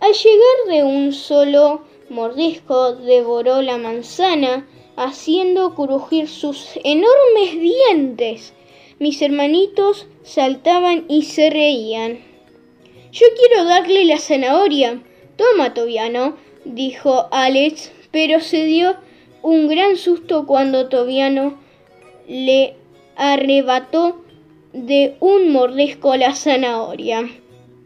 Al 0.00 0.12
llegar 0.12 0.56
de 0.68 0.82
un 0.82 1.12
solo 1.12 1.82
mordisco 2.08 2.94
devoró 2.94 3.60
la 3.60 3.76
manzana, 3.76 4.66
haciendo 4.96 5.74
crujir 5.74 6.26
sus 6.28 6.70
enormes 6.82 7.52
dientes. 7.52 8.54
Mis 8.98 9.20
hermanitos 9.20 10.06
saltaban 10.22 11.04
y 11.06 11.24
se 11.24 11.50
reían. 11.50 12.18
Yo 13.12 13.26
quiero 13.38 13.64
darle 13.64 14.06
la 14.06 14.18
zanahoria. 14.18 15.02
Toma, 15.36 15.74
Tobiano, 15.74 16.36
dijo 16.64 17.28
Alex, 17.30 17.92
pero 18.10 18.40
se 18.40 18.64
dio 18.64 18.96
un 19.42 19.68
gran 19.68 19.98
susto 19.98 20.46
cuando 20.46 20.88
Tobiano 20.88 21.58
le 22.26 22.74
arrebató 23.16 24.22
de 24.76 25.16
un 25.20 25.52
mordisco 25.52 26.14
la 26.16 26.34
zanahoria. 26.34 27.28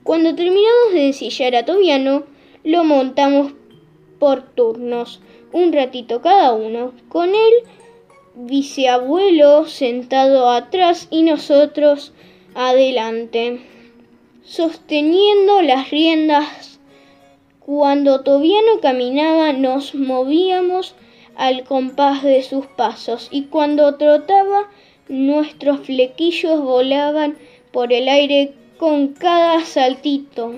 Cuando 0.02 0.34
terminamos 0.34 0.92
de 0.92 1.06
ensillar 1.06 1.54
a 1.54 1.64
Tobiano, 1.64 2.24
lo 2.64 2.82
montamos 2.82 3.52
por 4.18 4.42
turnos, 4.42 5.20
un 5.52 5.72
ratito 5.72 6.20
cada 6.20 6.52
uno, 6.52 6.92
con 7.08 7.28
el 7.28 7.52
viceabuelo 8.34 9.66
sentado 9.66 10.50
atrás 10.50 11.06
y 11.10 11.22
nosotros 11.22 12.12
adelante, 12.54 13.60
sosteniendo 14.42 15.62
las 15.62 15.90
riendas. 15.90 16.80
Cuando 17.60 18.22
Tobiano 18.22 18.80
caminaba 18.82 19.52
nos 19.52 19.94
movíamos 19.94 20.96
al 21.36 21.62
compás 21.62 22.24
de 22.24 22.42
sus 22.42 22.66
pasos 22.66 23.28
y 23.30 23.44
cuando 23.44 23.94
trotaba 23.94 24.68
nuestros 25.10 25.80
flequillos 25.80 26.62
volaban 26.62 27.36
por 27.72 27.92
el 27.92 28.08
aire 28.08 28.52
con 28.78 29.08
cada 29.08 29.64
saltito. 29.64 30.54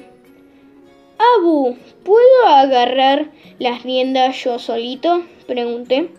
Abu, 1.38 1.76
¿puedo 2.04 2.46
agarrar 2.46 3.30
las 3.58 3.82
riendas 3.82 4.44
yo 4.44 4.58
solito? 4.58 5.24
pregunté. 5.46 6.10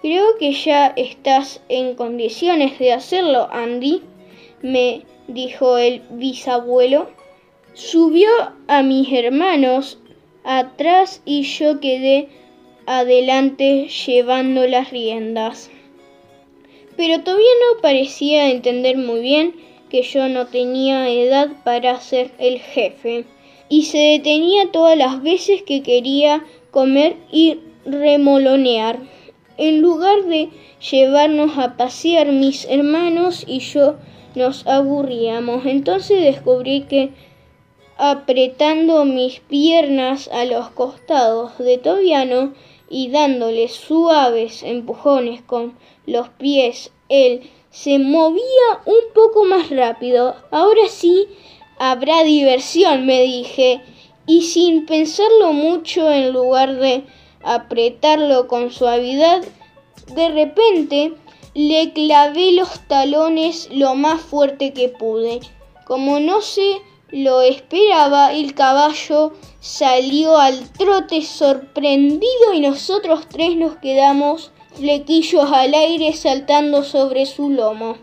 Creo 0.00 0.36
que 0.38 0.52
ya 0.52 0.92
estás 0.96 1.60
en 1.68 1.94
condiciones 1.96 2.78
de 2.78 2.92
hacerlo, 2.92 3.48
Andy, 3.50 4.02
me 4.62 5.02
dijo 5.26 5.76
el 5.76 6.02
bisabuelo. 6.10 7.10
Subió 7.74 8.30
a 8.68 8.82
mis 8.82 9.12
hermanos 9.12 9.98
atrás 10.44 11.20
y 11.24 11.42
yo 11.42 11.80
quedé 11.80 12.28
adelante 12.86 13.88
llevando 13.88 14.68
las 14.68 14.90
riendas. 14.90 15.71
Pero 16.96 17.22
todavía 17.22 17.46
no 17.60 17.80
parecía 17.80 18.50
entender 18.50 18.96
muy 18.96 19.20
bien 19.20 19.54
que 19.88 20.02
yo 20.02 20.28
no 20.28 20.46
tenía 20.46 21.08
edad 21.08 21.48
para 21.64 22.00
ser 22.00 22.30
el 22.38 22.58
jefe 22.60 23.24
y 23.68 23.84
se 23.84 23.98
detenía 23.98 24.70
todas 24.70 24.96
las 24.96 25.22
veces 25.22 25.62
que 25.62 25.82
quería 25.82 26.44
comer 26.70 27.16
y 27.30 27.58
remolonear. 27.84 28.98
En 29.58 29.80
lugar 29.80 30.24
de 30.24 30.48
llevarnos 30.90 31.58
a 31.58 31.76
pasear 31.76 32.32
mis 32.32 32.66
hermanos 32.68 33.44
y 33.46 33.60
yo 33.60 33.96
nos 34.34 34.66
aburríamos. 34.66 35.66
Entonces 35.66 36.22
descubrí 36.22 36.82
que 36.82 37.10
apretando 37.96 39.04
mis 39.04 39.40
piernas 39.40 40.28
a 40.32 40.44
los 40.44 40.70
costados 40.70 41.56
de 41.58 41.78
Tobiano 41.78 42.54
y 42.92 43.08
dándole 43.08 43.68
suaves 43.68 44.62
empujones 44.62 45.40
con 45.40 45.78
los 46.04 46.28
pies, 46.28 46.92
él 47.08 47.50
se 47.70 47.98
movía 47.98 48.82
un 48.84 49.14
poco 49.14 49.44
más 49.44 49.70
rápido. 49.70 50.36
Ahora 50.50 50.88
sí 50.88 51.26
habrá 51.78 52.22
diversión, 52.22 53.06
me 53.06 53.22
dije, 53.22 53.80
y 54.26 54.42
sin 54.42 54.84
pensarlo 54.84 55.54
mucho, 55.54 56.12
en 56.12 56.34
lugar 56.34 56.76
de 56.76 57.04
apretarlo 57.42 58.46
con 58.46 58.70
suavidad, 58.70 59.42
de 60.14 60.28
repente 60.28 61.14
le 61.54 61.94
clavé 61.94 62.52
los 62.52 62.78
talones 62.88 63.70
lo 63.72 63.94
más 63.94 64.20
fuerte 64.20 64.74
que 64.74 64.90
pude. 64.90 65.40
Como 65.86 66.20
no 66.20 66.42
se 66.42 66.82
lo 67.12 67.42
esperaba, 67.42 68.32
el 68.32 68.54
caballo 68.54 69.32
salió 69.60 70.38
al 70.38 70.72
trote 70.72 71.22
sorprendido 71.22 72.54
y 72.54 72.60
nosotros 72.60 73.28
tres 73.28 73.54
nos 73.54 73.76
quedamos 73.76 74.50
flequillos 74.74 75.52
al 75.52 75.74
aire 75.74 76.14
saltando 76.14 76.82
sobre 76.82 77.26
su 77.26 77.50
lomo. 77.50 77.98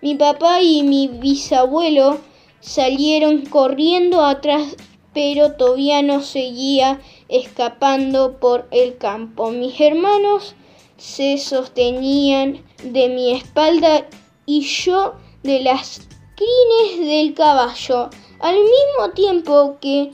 Mi 0.00 0.14
papá 0.14 0.62
y 0.62 0.82
mi 0.82 1.08
bisabuelo 1.08 2.18
salieron 2.60 3.44
corriendo 3.44 4.24
atrás, 4.24 4.76
pero 5.12 5.52
Tobiano 5.52 6.22
seguía 6.22 7.00
escapando 7.28 8.38
por 8.40 8.66
el 8.70 8.96
campo. 8.96 9.50
Mis 9.50 9.78
hermanos 9.80 10.54
se 10.96 11.36
sostenían 11.36 12.64
de 12.82 13.08
mi 13.10 13.32
espalda 13.32 14.06
y 14.46 14.62
yo 14.62 15.14
de 15.42 15.60
las 15.60 16.08
crines 16.38 17.06
del 17.08 17.34
caballo, 17.34 18.10
al 18.40 18.56
mismo 18.56 19.10
tiempo 19.14 19.78
que 19.80 20.12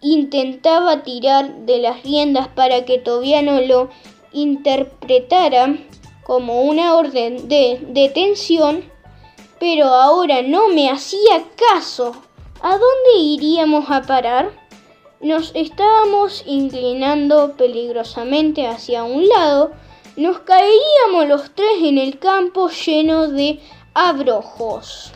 intentaba 0.00 1.02
tirar 1.02 1.60
de 1.60 1.78
las 1.78 2.02
riendas 2.02 2.48
para 2.48 2.84
que 2.84 2.98
Tobiano 2.98 3.60
lo 3.62 3.88
interpretara 4.32 5.78
como 6.24 6.62
una 6.62 6.96
orden 6.96 7.48
de 7.48 7.80
detención, 7.88 8.84
pero 9.58 9.86
ahora 9.86 10.42
no 10.42 10.68
me 10.68 10.90
hacía 10.90 11.44
caso. 11.56 12.14
¿A 12.60 12.72
dónde 12.72 13.18
iríamos 13.18 13.90
a 13.90 14.02
parar? 14.02 14.52
Nos 15.20 15.52
estábamos 15.54 16.42
inclinando 16.46 17.54
peligrosamente 17.56 18.66
hacia 18.66 19.04
un 19.04 19.26
lado, 19.26 19.72
nos 20.16 20.40
caeríamos 20.40 21.28
los 21.28 21.54
tres 21.54 21.82
en 21.82 21.96
el 21.96 22.18
campo 22.18 22.68
lleno 22.68 23.28
de 23.28 23.58
abrojos. 23.94 25.13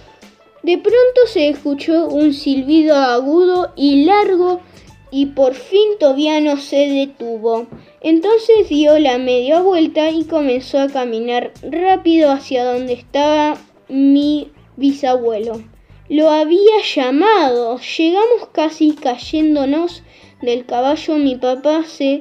De 0.68 0.76
pronto 0.76 1.22
se 1.24 1.48
escuchó 1.48 2.08
un 2.08 2.34
silbido 2.34 2.94
agudo 2.94 3.72
y 3.74 4.04
largo 4.04 4.60
y 5.10 5.24
por 5.24 5.54
fin 5.54 5.92
Tobiano 5.98 6.58
se 6.58 6.90
detuvo. 6.90 7.66
Entonces 8.02 8.68
dio 8.68 8.98
la 8.98 9.16
media 9.16 9.62
vuelta 9.62 10.10
y 10.10 10.24
comenzó 10.24 10.78
a 10.78 10.88
caminar 10.88 11.54
rápido 11.62 12.30
hacia 12.30 12.66
donde 12.66 12.92
estaba 12.92 13.56
mi 13.88 14.52
bisabuelo. 14.76 15.62
Lo 16.10 16.28
había 16.28 16.82
llamado. 16.94 17.80
Llegamos 17.96 18.48
casi 18.52 18.92
cayéndonos 18.92 20.02
del 20.42 20.66
caballo. 20.66 21.16
Mi 21.16 21.36
papá 21.36 21.84
se 21.84 22.20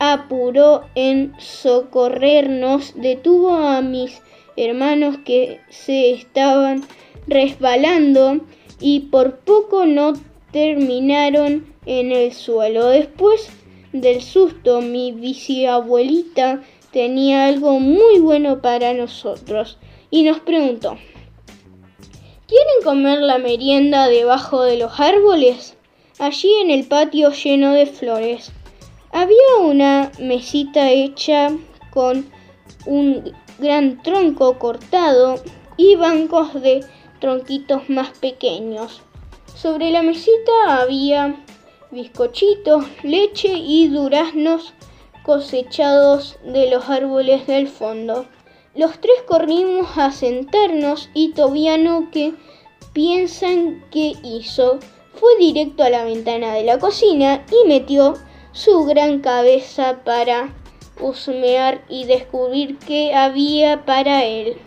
apuró 0.00 0.82
en 0.96 1.32
socorrernos, 1.38 2.94
detuvo 2.96 3.54
a 3.54 3.82
mis 3.82 4.20
hermanos 4.56 5.18
que 5.24 5.60
se 5.70 6.10
estaban 6.10 6.82
resbalando 7.26 8.40
y 8.80 9.00
por 9.00 9.38
poco 9.38 9.86
no 9.86 10.12
terminaron 10.52 11.74
en 11.86 12.12
el 12.12 12.32
suelo. 12.32 12.86
Después 12.86 13.48
del 13.92 14.22
susto, 14.22 14.80
mi 14.80 15.12
bisabuelita 15.12 16.62
tenía 16.92 17.46
algo 17.46 17.80
muy 17.80 18.18
bueno 18.20 18.60
para 18.62 18.94
nosotros 18.94 19.78
y 20.10 20.22
nos 20.22 20.40
preguntó, 20.40 20.96
¿quieren 22.46 22.82
comer 22.84 23.20
la 23.20 23.38
merienda 23.38 24.08
debajo 24.08 24.62
de 24.62 24.78
los 24.78 25.00
árboles? 25.00 25.76
Allí 26.18 26.52
en 26.62 26.70
el 26.70 26.86
patio 26.86 27.32
lleno 27.32 27.72
de 27.72 27.86
flores. 27.86 28.52
Había 29.10 29.58
una 29.60 30.12
mesita 30.20 30.90
hecha 30.90 31.50
con 31.90 32.26
un 32.86 33.32
gran 33.58 34.02
tronco 34.02 34.58
cortado 34.58 35.42
y 35.76 35.96
bancos 35.96 36.54
de 36.60 36.84
tronquitos 37.24 37.88
más 37.88 38.10
pequeños. 38.18 39.00
Sobre 39.56 39.90
la 39.90 40.02
mesita 40.02 40.52
había 40.66 41.42
bizcochitos, 41.90 42.84
leche 43.02 43.48
y 43.48 43.88
duraznos 43.88 44.74
cosechados 45.22 46.36
de 46.44 46.68
los 46.68 46.90
árboles 46.90 47.46
del 47.46 47.68
fondo. 47.68 48.26
Los 48.74 49.00
tres 49.00 49.22
corrimos 49.26 49.96
a 49.96 50.12
sentarnos 50.12 51.08
y 51.14 51.32
Tobiano, 51.32 52.10
que 52.12 52.34
piensan 52.92 53.82
que 53.90 54.12
hizo, 54.22 54.78
fue 55.14 55.34
directo 55.38 55.82
a 55.82 55.88
la 55.88 56.04
ventana 56.04 56.52
de 56.52 56.64
la 56.64 56.78
cocina 56.78 57.42
y 57.50 57.66
metió 57.66 58.18
su 58.52 58.84
gran 58.84 59.20
cabeza 59.20 60.02
para 60.04 60.52
husmear 61.00 61.86
y 61.88 62.04
descubrir 62.04 62.76
qué 62.80 63.14
había 63.14 63.86
para 63.86 64.26
él. 64.26 64.58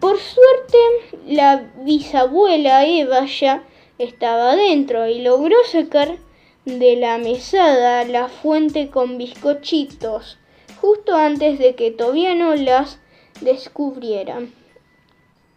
Por 0.00 0.18
suerte, 0.18 0.78
la 1.26 1.70
bisabuela 1.78 2.86
Eva 2.86 3.26
ya 3.26 3.64
estaba 3.98 4.54
dentro 4.54 5.08
y 5.08 5.22
logró 5.22 5.56
sacar 5.64 6.18
de 6.64 6.96
la 6.96 7.18
mesada 7.18 8.04
la 8.04 8.28
fuente 8.28 8.90
con 8.90 9.18
bizcochitos 9.18 10.38
justo 10.80 11.16
antes 11.16 11.58
de 11.58 11.74
que 11.74 11.90
Tobiano 11.90 12.54
las 12.54 13.00
descubriera. 13.40 14.40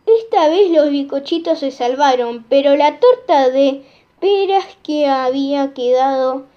Esta 0.06 0.50
vez 0.50 0.72
los 0.72 0.90
bizcochitos 0.90 1.60
se 1.60 1.72
salvaron, 1.72 2.44
pero 2.50 2.76
la 2.76 3.00
torta 3.00 3.50
de 3.50 3.84
peras 4.20 4.66
que 4.84 5.08
había 5.08 5.74
quedado 5.74 6.48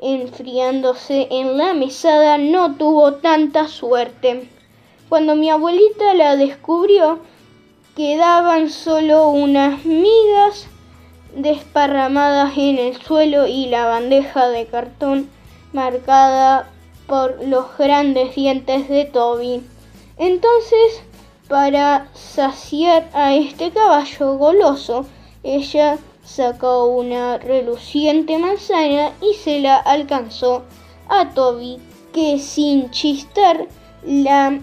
enfriándose 0.00 1.28
en 1.30 1.56
la 1.56 1.74
mesada 1.74 2.38
no 2.38 2.76
tuvo 2.76 3.14
tanta 3.14 3.68
suerte. 3.68 4.48
Cuando 5.08 5.36
mi 5.36 5.48
abuelita 5.48 6.12
la 6.14 6.36
descubrió, 6.36 7.20
quedaban 7.96 8.68
solo 8.68 9.30
unas 9.30 9.84
migas 9.86 10.66
desparramadas 11.34 12.52
en 12.58 12.78
el 12.78 13.00
suelo 13.00 13.46
y 13.46 13.66
la 13.66 13.86
bandeja 13.86 14.48
de 14.48 14.66
cartón 14.66 15.30
marcada 15.72 16.68
por 17.06 17.42
los 17.46 17.76
grandes 17.78 18.34
dientes 18.34 18.88
de 18.88 19.06
Toby. 19.06 19.62
Entonces, 20.18 21.02
para 21.48 22.08
saciar 22.12 23.08
a 23.14 23.34
este 23.34 23.70
caballo 23.70 24.36
goloso, 24.36 25.06
ella 25.42 25.96
sacó 26.22 26.84
una 26.86 27.38
reluciente 27.38 28.38
manzana 28.38 29.12
y 29.22 29.34
se 29.34 29.60
la 29.60 29.76
alcanzó 29.76 30.64
a 31.08 31.30
Toby, 31.30 31.78
que 32.12 32.38
sin 32.38 32.90
chistar 32.90 33.66
la 34.04 34.60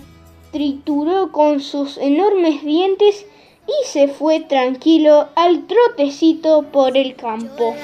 trituró 0.56 1.34
con 1.34 1.60
sus 1.60 1.98
enormes 1.98 2.64
dientes 2.64 3.26
y 3.68 3.88
se 3.88 4.08
fue 4.08 4.40
tranquilo 4.40 5.28
al 5.36 5.68
trotecito 5.68 6.62
por 6.72 6.96
el 6.96 7.18
campo. 7.18 7.76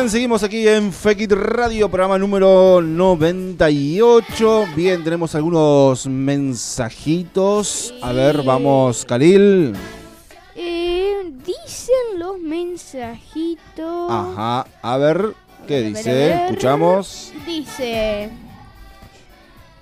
Bien, 0.00 0.10
seguimos 0.10 0.42
aquí 0.42 0.66
en 0.66 0.94
Fekit 0.94 1.30
Radio, 1.32 1.90
programa 1.90 2.16
número 2.16 2.80
98. 2.80 4.66
Bien, 4.74 5.04
tenemos 5.04 5.34
algunos 5.34 6.06
mensajitos. 6.06 7.92
A 8.00 8.12
ver, 8.12 8.42
vamos, 8.42 9.04
Khalil. 9.04 9.74
Eh, 10.56 11.16
dicen 11.44 12.18
los 12.18 12.38
mensajitos. 12.38 14.10
Ajá, 14.10 14.66
a 14.80 14.96
ver, 14.96 15.34
¿qué 15.66 15.82
dice? 15.82 16.46
Escuchamos. 16.46 17.34
Dice. 17.46 18.30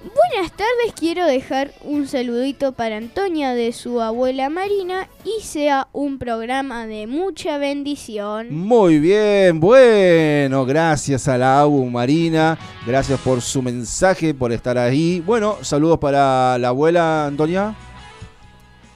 Buenas 0.00 0.52
tardes, 0.52 0.92
quiero 0.96 1.26
dejar 1.26 1.72
un 1.82 2.06
saludito 2.06 2.70
para 2.70 2.96
Antonia 2.98 3.54
de 3.54 3.72
su 3.72 4.00
abuela 4.00 4.48
Marina 4.48 5.08
y 5.24 5.42
sea 5.42 5.88
un 5.92 6.18
programa 6.20 6.86
de 6.86 7.08
mucha 7.08 7.58
bendición. 7.58 8.46
Muy 8.54 9.00
bien, 9.00 9.58
bueno, 9.58 10.64
gracias 10.64 11.26
a 11.26 11.36
la 11.36 11.58
AU 11.60 11.84
Marina, 11.90 12.56
gracias 12.86 13.18
por 13.20 13.42
su 13.42 13.60
mensaje, 13.60 14.34
por 14.34 14.52
estar 14.52 14.78
ahí. 14.78 15.20
Bueno, 15.26 15.56
saludos 15.62 15.98
para 15.98 16.56
la 16.58 16.68
abuela 16.68 17.26
Antonia. 17.26 17.74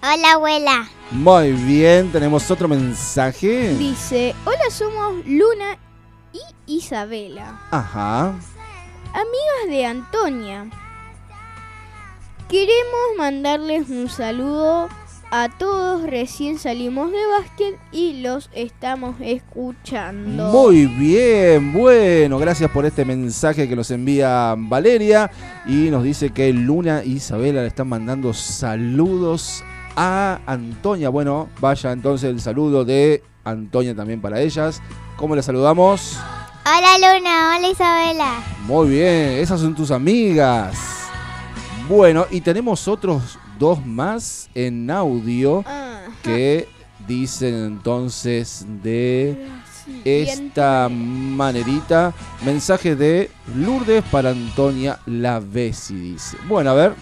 Hola, 0.05 0.32
abuela. 0.34 0.88
Muy 1.11 1.50
bien, 1.53 2.12
tenemos 2.12 2.48
otro 2.48 2.68
mensaje. 2.68 3.74
Dice, 3.74 4.36
hola 4.44 4.70
somos 4.70 5.26
Luna 5.26 5.78
y 6.32 6.76
Isabela, 6.76 7.61
Ajá. 7.72 8.28
amigas 9.12 9.68
de 9.68 9.84
Antonia. 9.84 10.70
Queremos 12.53 13.16
mandarles 13.16 13.88
un 13.88 14.11
saludo 14.11 14.90
a 15.30 15.48
todos, 15.48 16.03
recién 16.03 16.59
salimos 16.59 17.11
de 17.11 17.16
básquet 17.26 17.78
y 17.92 18.20
los 18.20 18.50
estamos 18.53 19.16
escuchando. 19.22 20.50
Muy 20.53 20.84
bien, 20.84 21.72
bueno, 21.72 22.38
gracias 22.38 22.70
por 22.70 22.84
este 22.84 23.07
mensaje 23.07 23.66
que 23.66 23.74
nos 23.74 23.90
envía 23.90 24.55
Valeria 24.59 25.30
y 25.64 25.88
nos 25.88 26.05
dice 26.05 26.28
que 26.28 26.53
Luna 26.53 27.03
y 27.03 27.12
Isabela 27.12 27.62
le 27.62 27.68
están 27.68 27.88
mandando 27.88 28.34
saludos 28.34 29.64
a 29.96 30.40
Antonia. 30.44 31.09
Bueno, 31.09 31.48
vaya 31.59 31.90
entonces 31.90 32.28
el 32.28 32.42
saludo 32.42 32.84
de 32.84 33.22
Antonia 33.44 33.96
también 33.96 34.20
para 34.20 34.42
ellas. 34.42 34.82
¿Cómo 35.16 35.34
le 35.34 35.42
saludamos? 35.42 36.18
Hola 36.66 36.98
Luna, 36.98 37.57
hola 37.57 37.70
Isabela. 37.70 38.44
Muy 38.66 38.90
bien, 38.90 39.40
esas 39.40 39.59
son 39.59 39.74
tus 39.74 39.90
amigas. 39.90 41.01
Bueno, 41.89 42.26
y 42.30 42.41
tenemos 42.41 42.87
otros 42.89 43.39
dos 43.59 43.85
más 43.85 44.49
en 44.55 44.91
audio 44.91 45.64
que 46.22 46.68
dicen 47.07 47.55
entonces 47.55 48.64
de 48.83 49.49
esta 50.05 50.89
manerita. 50.91 52.12
Mensaje 52.45 52.95
de 52.97 53.30
Lourdes 53.57 54.05
para 54.11 54.30
Antonia 54.30 54.99
Lavesi, 55.07 55.95
dice. 55.95 56.37
Bueno, 56.49 56.70
a 56.70 56.74
ver. 56.74 56.95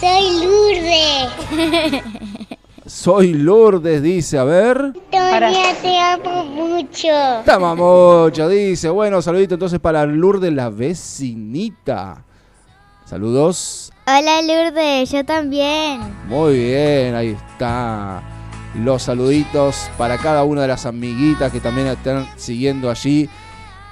Soy 0.00 0.44
Lourdes. 0.44 2.02
Soy 2.86 3.34
Lourdes, 3.34 4.02
dice, 4.02 4.38
a 4.38 4.44
ver. 4.44 4.92
Tonia, 5.10 5.74
te 5.82 5.98
amo 5.98 6.44
mucho. 6.44 7.08
Tama 7.44 7.74
mucho, 7.74 8.48
dice. 8.48 8.88
Bueno, 8.88 9.20
saludito 9.20 9.54
entonces 9.54 9.78
para 9.78 10.06
Lourdes 10.06 10.52
la 10.52 10.70
vecinita. 10.70 12.24
Saludos. 13.08 13.90
Hola 14.06 14.42
Lourdes, 14.42 15.10
yo 15.10 15.24
también. 15.24 15.98
Muy 16.26 16.58
bien, 16.58 17.14
ahí 17.14 17.28
está. 17.28 18.22
Los 18.74 19.04
saluditos 19.04 19.88
para 19.96 20.18
cada 20.18 20.44
una 20.44 20.60
de 20.60 20.68
las 20.68 20.84
amiguitas 20.84 21.50
que 21.50 21.58
también 21.58 21.86
están 21.86 22.28
siguiendo 22.36 22.90
allí 22.90 23.26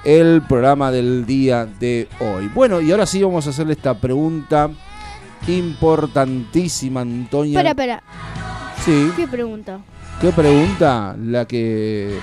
el 0.03 0.43
programa 0.47 0.91
del 0.91 1.25
día 1.25 1.65
de 1.65 2.07
hoy. 2.19 2.47
Bueno, 2.53 2.79
y 2.79 2.91
ahora 2.91 3.07
sí 3.07 3.23
vamos 3.23 3.47
a 3.47 3.49
hacerle 3.49 3.73
esta 3.73 3.99
pregunta 3.99 4.69
importantísima, 5.47 7.01
Antonia. 7.01 7.59
Espera, 7.59 7.69
espera. 7.71 8.03
Sí. 8.85 9.11
¿Qué 9.15 9.27
pregunta? 9.27 9.79
¿Qué 10.21 10.31
pregunta? 10.31 11.15
La 11.19 11.45
que 11.45 12.19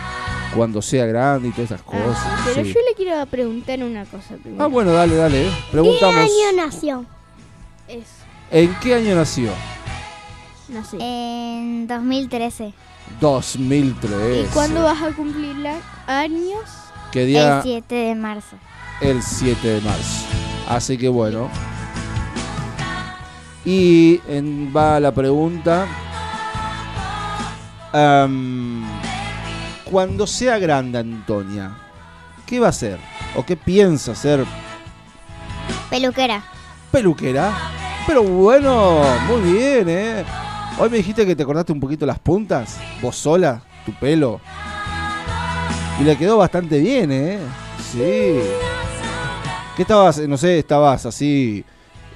cuando 0.54 0.80
sea 0.82 1.06
grande 1.06 1.48
y 1.48 1.50
todas 1.52 1.70
esas 1.70 1.82
cosas. 1.82 2.18
Pero 2.44 2.64
sí. 2.66 2.72
yo 2.72 2.80
le 2.88 2.94
quiero 2.96 3.26
preguntar 3.26 3.82
una 3.82 4.04
cosa 4.04 4.36
primero. 4.42 4.62
Ah, 4.64 4.66
bueno, 4.68 4.92
dale, 4.92 5.16
dale. 5.16 5.44
¿Qué 5.44 5.52
Preguntamos. 5.72 6.16
año 6.16 6.56
nació? 6.64 7.04
Es, 7.88 8.04
¿En 8.50 8.74
qué 8.80 8.94
año 8.94 9.14
nació? 9.14 9.50
no 10.68 10.84
sé. 10.84 10.96
En 11.00 11.86
2013. 11.86 12.72
2003. 13.20 14.46
¿Y 14.46 14.52
cuándo 14.54 14.82
vas 14.82 15.02
a 15.02 15.10
cumplir 15.12 15.56
la- 15.56 15.78
años? 16.06 16.64
¿Qué 17.12 17.24
día? 17.26 17.58
El 17.58 17.62
7 17.62 17.94
de 17.94 18.14
marzo. 18.14 18.56
el 19.00 19.22
7 19.22 19.68
de 19.68 19.80
marzo. 19.82 20.24
Así 20.68 20.96
que 20.96 21.08
bueno. 21.08 21.48
Y 23.64 24.20
en- 24.28 24.72
va 24.74 24.98
la 25.00 25.12
pregunta. 25.12 25.86
Am, 27.92 28.73
cuando 29.94 30.26
sea 30.26 30.58
grande, 30.58 30.98
Antonia, 30.98 31.70
¿qué 32.44 32.58
va 32.58 32.66
a 32.66 32.70
hacer? 32.70 32.98
¿O 33.36 33.46
qué 33.46 33.56
piensa 33.56 34.10
hacer? 34.10 34.44
Peluquera. 35.88 36.42
¿Peluquera? 36.90 37.54
Pero 38.04 38.24
bueno, 38.24 39.02
muy 39.28 39.52
bien, 39.52 39.88
¿eh? 39.88 40.24
Hoy 40.80 40.90
me 40.90 40.96
dijiste 40.96 41.24
que 41.24 41.36
te 41.36 41.44
cortaste 41.44 41.70
un 41.70 41.78
poquito 41.78 42.04
las 42.06 42.18
puntas, 42.18 42.80
vos 43.00 43.14
sola, 43.14 43.62
tu 43.86 43.92
pelo. 43.92 44.40
Y 46.00 46.02
le 46.02 46.18
quedó 46.18 46.38
bastante 46.38 46.80
bien, 46.80 47.12
¿eh? 47.12 47.38
Sí. 47.92 48.40
¿Qué 49.76 49.82
estabas, 49.82 50.18
no 50.26 50.36
sé, 50.36 50.58
estabas 50.58 51.06
así 51.06 51.64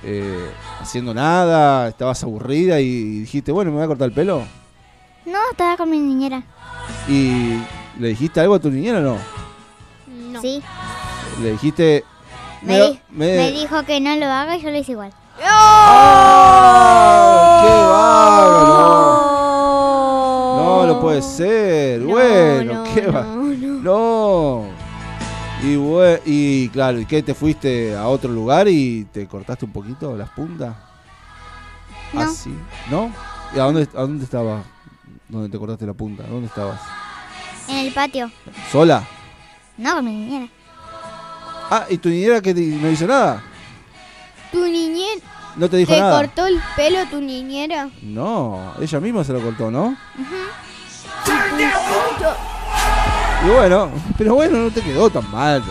eh, 0.03 0.51
haciendo 0.81 1.15
nada, 1.15 1.87
estabas 1.87 2.25
aburrida 2.25 2.81
y 2.81 3.21
dijiste, 3.21 3.53
bueno, 3.53 3.71
me 3.71 3.77
voy 3.77 3.85
a 3.85 3.87
cortar 3.87 4.09
el 4.09 4.15
pelo? 4.15 4.43
No, 5.27 5.39
estaba 5.53 5.77
con 5.77 5.89
mi 5.89 6.01
niñera. 6.01 6.43
¿Y 7.09 7.59
le 7.99 8.09
dijiste 8.09 8.41
algo 8.41 8.55
a 8.55 8.59
tu 8.59 8.71
niñera 8.71 8.99
o 8.99 9.03
no? 9.03 9.17
No. 10.33 10.41
Sí. 10.41 10.63
Le 11.43 11.53
dijiste... 11.53 12.05
Me, 12.63 12.73
"Mira, 12.75 12.87
di- 12.91 13.01
me- 13.11 13.37
me 13.37 13.53
dijo 13.53 13.83
que 13.85 14.01
no 14.01 14.17
lo 14.17 14.27
haga 14.27 14.57
y 14.57 14.63
yo 14.63 14.71
lo 14.71 14.79
hice 14.79 14.93
igual. 14.93 15.13
¡Ah! 15.45 17.61
¡Qué 17.63 19.19
bárbaro! 19.19 20.57
No, 20.57 20.87
no 20.87 21.01
puede 21.01 21.23
ser. 21.23 22.01
bueno, 22.03 22.85
no, 22.85 22.95
qué 22.95 23.07
va. 23.07 23.27
No. 23.79 24.65
Y, 25.63 25.77
y 26.27 26.69
claro, 26.71 26.99
¿y 27.01 27.07
qué? 27.07 27.23
¿Te 27.23 27.33
fuiste 27.35 27.97
a 27.97 28.09
otro 28.09 28.31
lugar 28.33 28.67
y 28.69 29.05
te 29.13 29.27
cortaste 29.29 29.65
un 29.65 29.73
poquito 29.73 30.17
las 30.17 30.29
puntas? 30.31 30.75
No. 32.13 32.21
Así. 32.21 32.53
¿No? 32.91 33.13
¿Y 33.55 33.59
a 33.59 33.63
dónde, 33.65 33.89
a 33.95 34.01
dónde 34.01 34.25
estabas? 34.25 34.65
¿Dónde 35.29 35.49
te 35.49 35.59
cortaste 35.59 35.87
la 35.87 35.95
punta? 35.95 36.23
¿Dónde 36.25 36.47
estabas? 36.47 36.81
En 37.69 37.79
el 37.79 37.93
patio. 37.93 38.31
¿Sola? 38.73 39.05
No, 39.77 39.97
con 39.97 40.05
mi 40.05 40.13
niñera. 40.13 40.49
Ah, 41.71 41.85
¿y 41.91 41.99
tu 41.99 42.09
niñera 42.09 42.41
que 42.41 42.55
no 42.55 42.89
dice 42.89 43.07
nada? 43.07 43.43
¿Tu 44.51 44.65
niñera 44.65 45.21
¿No 45.57 45.69
te 45.69 45.77
dijo 45.77 45.93
te 45.93 46.01
nada? 46.01 46.17
cortó 46.19 46.47
el 46.47 46.59
pelo 46.77 47.05
tu 47.11 47.21
niñera? 47.21 47.91
No, 48.03 48.73
ella 48.81 49.01
misma 49.01 49.23
se 49.25 49.33
lo 49.33 49.41
cortó, 49.43 49.71
¿no? 49.71 49.97
Y 53.45 53.49
bueno, 53.51 53.91
pero 54.17 54.35
bueno, 54.35 54.59
no 54.59 54.71
te 54.71 54.81
quedó 54.81 55.11
tan 55.11 55.31
mal. 55.31 55.63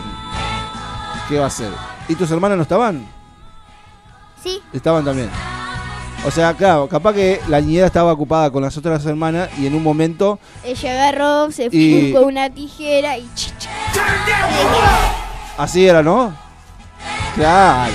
¿Qué 1.28 1.38
va 1.38 1.45
a 1.45 1.47
hacer? 1.47 1.72
¿Y 2.08 2.16
tus 2.16 2.30
hermanas 2.32 2.58
no 2.58 2.64
estaban? 2.64 3.08
Sí. 4.41 4.62
Estaban 4.72 5.03
también. 5.03 5.30
O 6.26 6.32
sea, 6.32 6.53
claro, 6.53 6.88
capaz 6.89 7.13
que 7.13 7.39
la 7.47 7.61
niñera 7.61 7.86
estaba 7.88 8.11
ocupada 8.11 8.49
con 8.51 8.61
las 8.61 8.76
otras 8.76 9.05
hermanas 9.05 9.49
y 9.57 9.65
en 9.68 9.76
un 9.76 9.84
momento 9.84 10.39
Ella 10.63 10.91
agarró, 10.91 11.51
se 11.51 11.70
Y- 11.72 12.11
fue 12.11 12.20
con 12.22 12.30
una 12.32 12.49
tijera 12.49 13.18
y 13.18 13.28
así 15.57 15.86
era, 15.88 16.03
¿no? 16.03 16.34
Claro. 17.36 17.93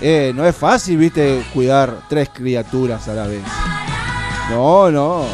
Eh, 0.00 0.32
no 0.34 0.46
es 0.46 0.54
fácil, 0.56 0.96
viste, 0.96 1.42
cuidar 1.52 2.02
tres 2.08 2.28
criaturas 2.32 3.06
a 3.08 3.14
la 3.14 3.26
vez. 3.26 3.42
No, 4.50 4.90
no. 4.90 5.24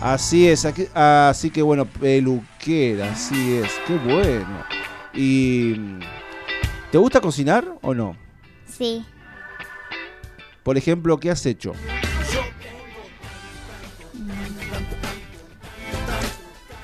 Así 0.00 0.48
es, 0.48 0.64
aquí- 0.64 0.88
así 0.94 1.50
que 1.50 1.62
bueno, 1.62 1.84
peluquera, 1.84 3.12
así 3.12 3.56
es, 3.58 3.70
qué 3.86 3.94
bueno. 3.96 4.64
¿Y 5.12 5.74
te 6.90 6.98
gusta 6.98 7.20
cocinar 7.20 7.64
o 7.82 7.94
no? 7.94 8.16
Sí. 8.76 9.04
Por 10.62 10.76
ejemplo, 10.78 11.18
¿qué 11.18 11.30
has 11.30 11.44
hecho? 11.46 11.72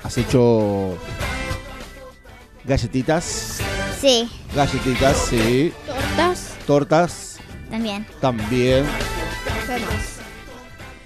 ¿Has 0.03 0.17
hecho 0.17 0.97
galletitas? 2.65 3.59
Sí, 3.99 4.29
Galletitas, 4.55 5.17
sí. 5.29 5.71
tortas. 5.85 6.55
Tortas, 6.65 7.39
también. 7.69 8.05
también. 8.19 8.85
¿Qué 9.67 9.79
más? 9.79 10.19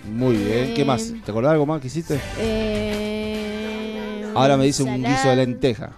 Muy 0.09 0.35
bien. 0.37 0.73
¿Qué 0.73 0.85
más? 0.85 1.11
¿Te 1.25 1.31
acordás 1.31 1.51
algo 1.51 1.65
más 1.65 1.81
que 1.81 1.87
hiciste? 1.87 2.19
Eh, 2.37 4.31
Ahora 4.33 4.55
me 4.57 4.65
dice 4.65 4.83
un 4.83 5.03
guiso 5.03 5.29
de 5.29 5.35
lenteja. 5.35 5.91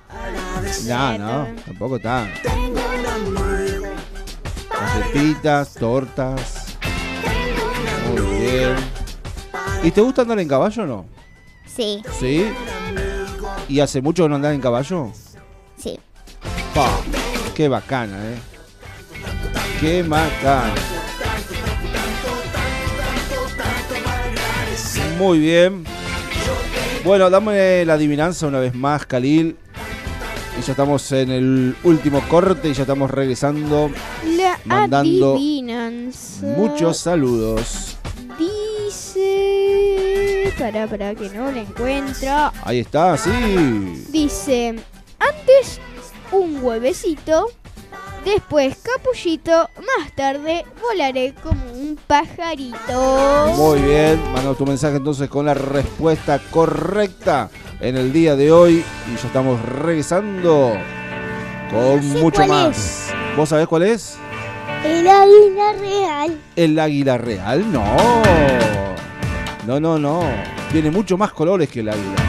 No, 0.87 1.17
no, 1.17 1.47
tampoco 1.65 1.99
tan. 1.99 2.29
Galletitas, 4.79 5.73
tortas. 5.73 6.77
Muy 8.11 8.21
bien. 8.39 8.75
¿Y 9.83 9.91
te 9.91 10.01
gusta 10.01 10.21
andar 10.23 10.39
en 10.39 10.47
caballo 10.47 10.83
o 10.83 10.87
no? 10.87 11.05
Sí, 11.65 12.01
¿Sí? 12.19 12.45
¿Y 13.69 13.79
hace 13.79 14.01
mucho 14.01 14.23
que 14.23 14.29
no 14.29 14.35
andás 14.35 14.53
en 14.53 14.61
caballo? 14.61 15.11
sí. 15.77 15.99
Pa, 16.73 16.89
qué 17.55 17.67
bacana, 17.67 18.17
eh. 18.23 18.37
Qué 19.79 20.03
bacana. 20.03 20.73
Muy 25.17 25.39
bien. 25.39 25.83
Bueno, 27.03 27.29
dame 27.29 27.83
la 27.85 27.93
adivinanza 27.93 28.45
una 28.47 28.59
vez 28.59 28.75
más, 28.75 29.05
Khalil. 29.05 29.57
Y 30.57 30.61
ya 30.61 30.71
estamos 30.71 31.11
en 31.11 31.29
el 31.29 31.75
último 31.83 32.23
corte 32.27 32.69
y 32.69 32.73
ya 32.73 32.81
estamos 32.81 33.11
regresando. 33.11 33.91
La 34.35 34.59
Mandando 34.65 35.35
adivinanza. 35.35 36.47
Muchos 36.47 36.97
saludos. 36.97 37.97
Dice. 38.39 40.51
Para, 40.57 40.87
para 40.87 41.13
que 41.13 41.29
no 41.29 41.51
la 41.51 41.61
encuentra. 41.61 42.51
Ahí 42.63 42.79
está, 42.79 43.15
sí. 43.17 43.29
Dice. 44.09 44.69
Antes 45.19 45.79
un 46.31 46.63
huevecito. 46.63 47.51
Después 48.25 48.77
capullito. 48.77 49.69
Más 49.77 50.11
tarde 50.15 50.65
volaré 50.81 51.35
como 51.43 51.71
un 51.71 51.99
pajarito. 52.07 53.53
Muy 53.55 53.79
bien, 53.79 54.19
manda 54.33 54.55
tu 54.55 54.65
mensaje 54.65 54.97
entonces 54.97 55.29
con 55.29 55.45
la 55.45 55.53
respuesta 55.53 56.41
correcta 56.49 57.51
en 57.79 57.97
el 57.97 58.11
día 58.11 58.35
de 58.35 58.51
hoy 58.51 58.83
y 59.11 59.15
ya 59.15 59.27
estamos 59.27 59.61
regresando 59.61 60.73
con 61.71 62.07
mucho 62.19 62.45
más. 62.47 63.11
¿Vos 63.35 63.49
sabés 63.49 63.67
cuál 63.67 63.83
es? 63.83 64.17
El 64.83 65.07
águila 65.07 65.73
real. 65.79 66.37
El 66.55 66.79
águila 66.79 67.17
real, 67.17 67.71
no. 67.71 67.83
No, 69.65 69.79
no, 69.79 69.99
no. 69.99 70.21
Tiene 70.71 70.91
mucho 70.91 71.17
más 71.17 71.31
colores 71.33 71.69
que 71.69 71.81
el 71.81 71.89
águila. 71.89 72.26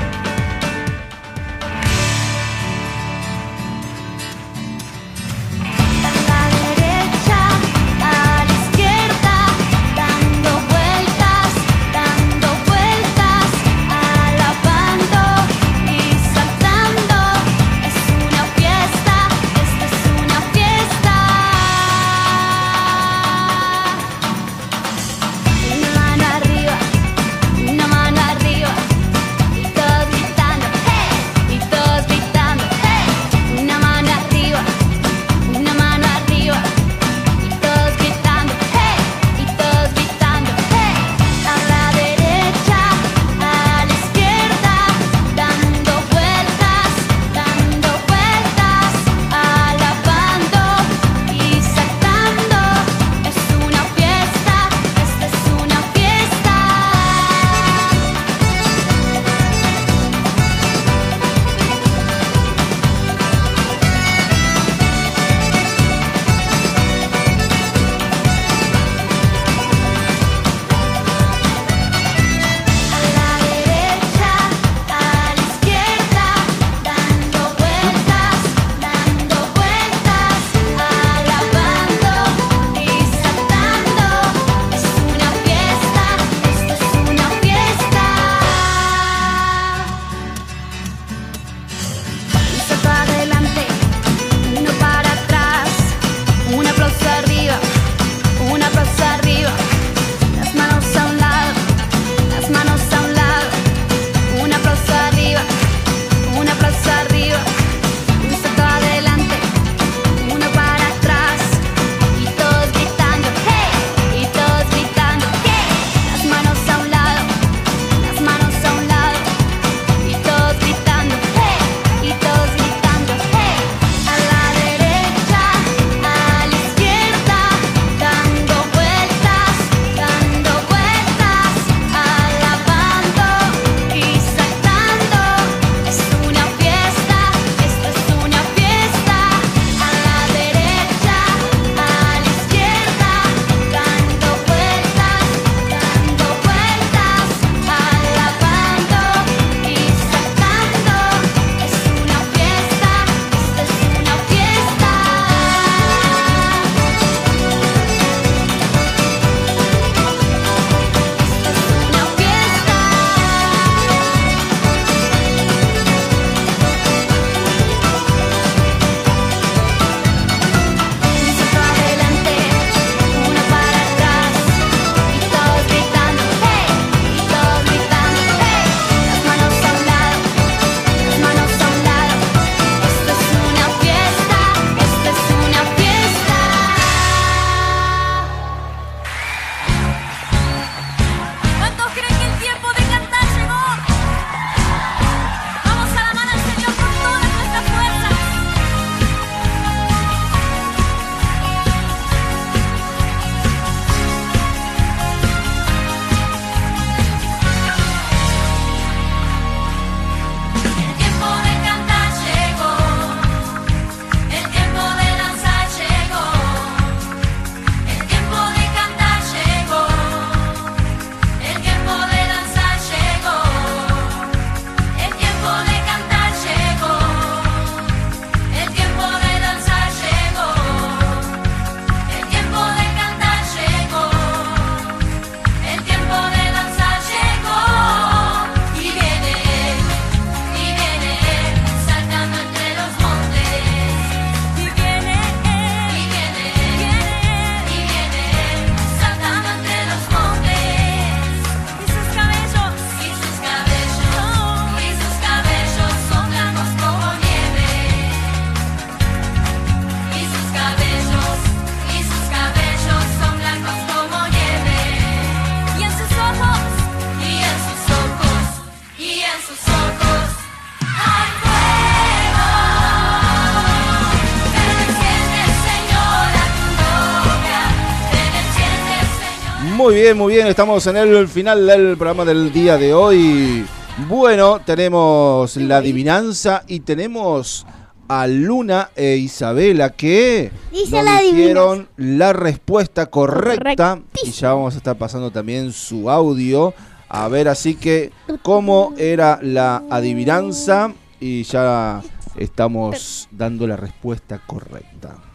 bien, 280.01 280.17
muy 280.17 280.35
bien. 280.35 280.47
Estamos 280.47 280.87
en 280.87 280.97
el 280.97 281.27
final 281.27 281.67
del 281.67 281.97
programa 281.97 282.25
del 282.25 282.53
día 282.53 282.77
de 282.77 282.95
hoy. 282.95 283.67
Bueno, 284.09 284.61
tenemos 284.65 285.57
la 285.57 285.79
adivinanza 285.79 286.63
y 286.69 286.81
tenemos 286.81 287.67
a 288.07 288.29
Luna 288.29 288.91
e 288.95 289.17
Isabela 289.17 289.91
que 289.91 290.53
Dice 290.71 291.03
nos 291.03 291.21
dijeron 291.21 291.89
la 291.97 292.33
respuesta 292.33 293.07
correcta 293.07 294.01
y 294.25 294.31
ya 294.31 294.55
vamos 294.55 294.75
a 294.75 294.77
estar 294.77 294.97
pasando 294.97 295.33
también 295.33 295.73
su 295.73 296.09
audio. 296.09 296.75
A 297.09 297.27
ver, 297.27 297.49
así 297.49 297.75
que 297.75 298.13
cómo 298.43 298.95
era 298.99 299.41
la 299.43 299.83
adivinanza 299.91 300.93
y 301.19 301.43
ya 301.43 302.03
estamos 302.37 303.29
dando 303.33 303.67
la 303.67 303.77
respuesta 303.77 304.41
correcta. 304.47 305.28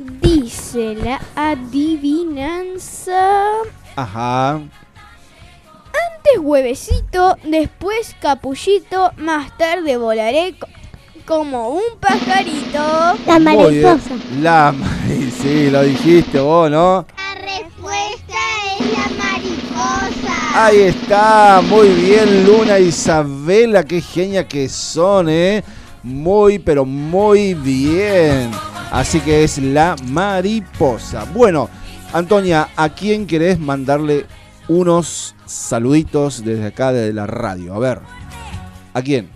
Dice 0.00 0.94
la 0.94 1.20
adivinanza. 1.36 3.20
Ajá. 3.96 4.54
Antes 4.54 6.38
huevecito, 6.38 7.36
después 7.44 8.16
capullito, 8.20 9.12
más 9.18 9.56
tarde 9.58 9.96
volaré 9.98 10.54
co- 10.58 10.66
como 11.26 11.68
un 11.70 11.82
pajarito. 12.00 13.18
La 13.26 13.38
mariposa. 13.38 14.10
La 14.40 14.72
ma- 14.72 14.86
sí, 15.42 15.68
lo 15.70 15.82
dijiste 15.82 16.40
vos, 16.40 16.70
¿no? 16.70 17.04
La 17.18 17.34
respuesta 17.34 18.38
es 18.78 18.86
la 18.92 19.06
mariposa. 19.22 20.64
Ahí 20.66 20.80
está, 20.80 21.60
muy 21.68 21.88
bien 21.88 22.46
Luna 22.46 22.78
e 22.78 22.84
Isabela, 22.84 23.84
qué 23.84 24.00
genia 24.00 24.48
que 24.48 24.66
son, 24.68 25.28
¿eh? 25.28 25.62
Muy, 26.02 26.58
pero 26.58 26.86
muy 26.86 27.52
bien. 27.52 28.50
Así 28.90 29.20
que 29.20 29.44
es 29.44 29.58
la 29.58 29.96
mariposa. 30.08 31.24
Bueno, 31.32 31.68
Antonia, 32.12 32.68
¿a 32.76 32.88
quién 32.88 33.26
querés 33.26 33.58
mandarle 33.60 34.26
unos 34.68 35.34
saluditos 35.46 36.44
desde 36.44 36.66
acá, 36.66 36.92
desde 36.92 37.12
la 37.12 37.26
radio? 37.26 37.74
A 37.74 37.78
ver, 37.78 38.00
¿a 38.94 39.02
quién? 39.02 39.30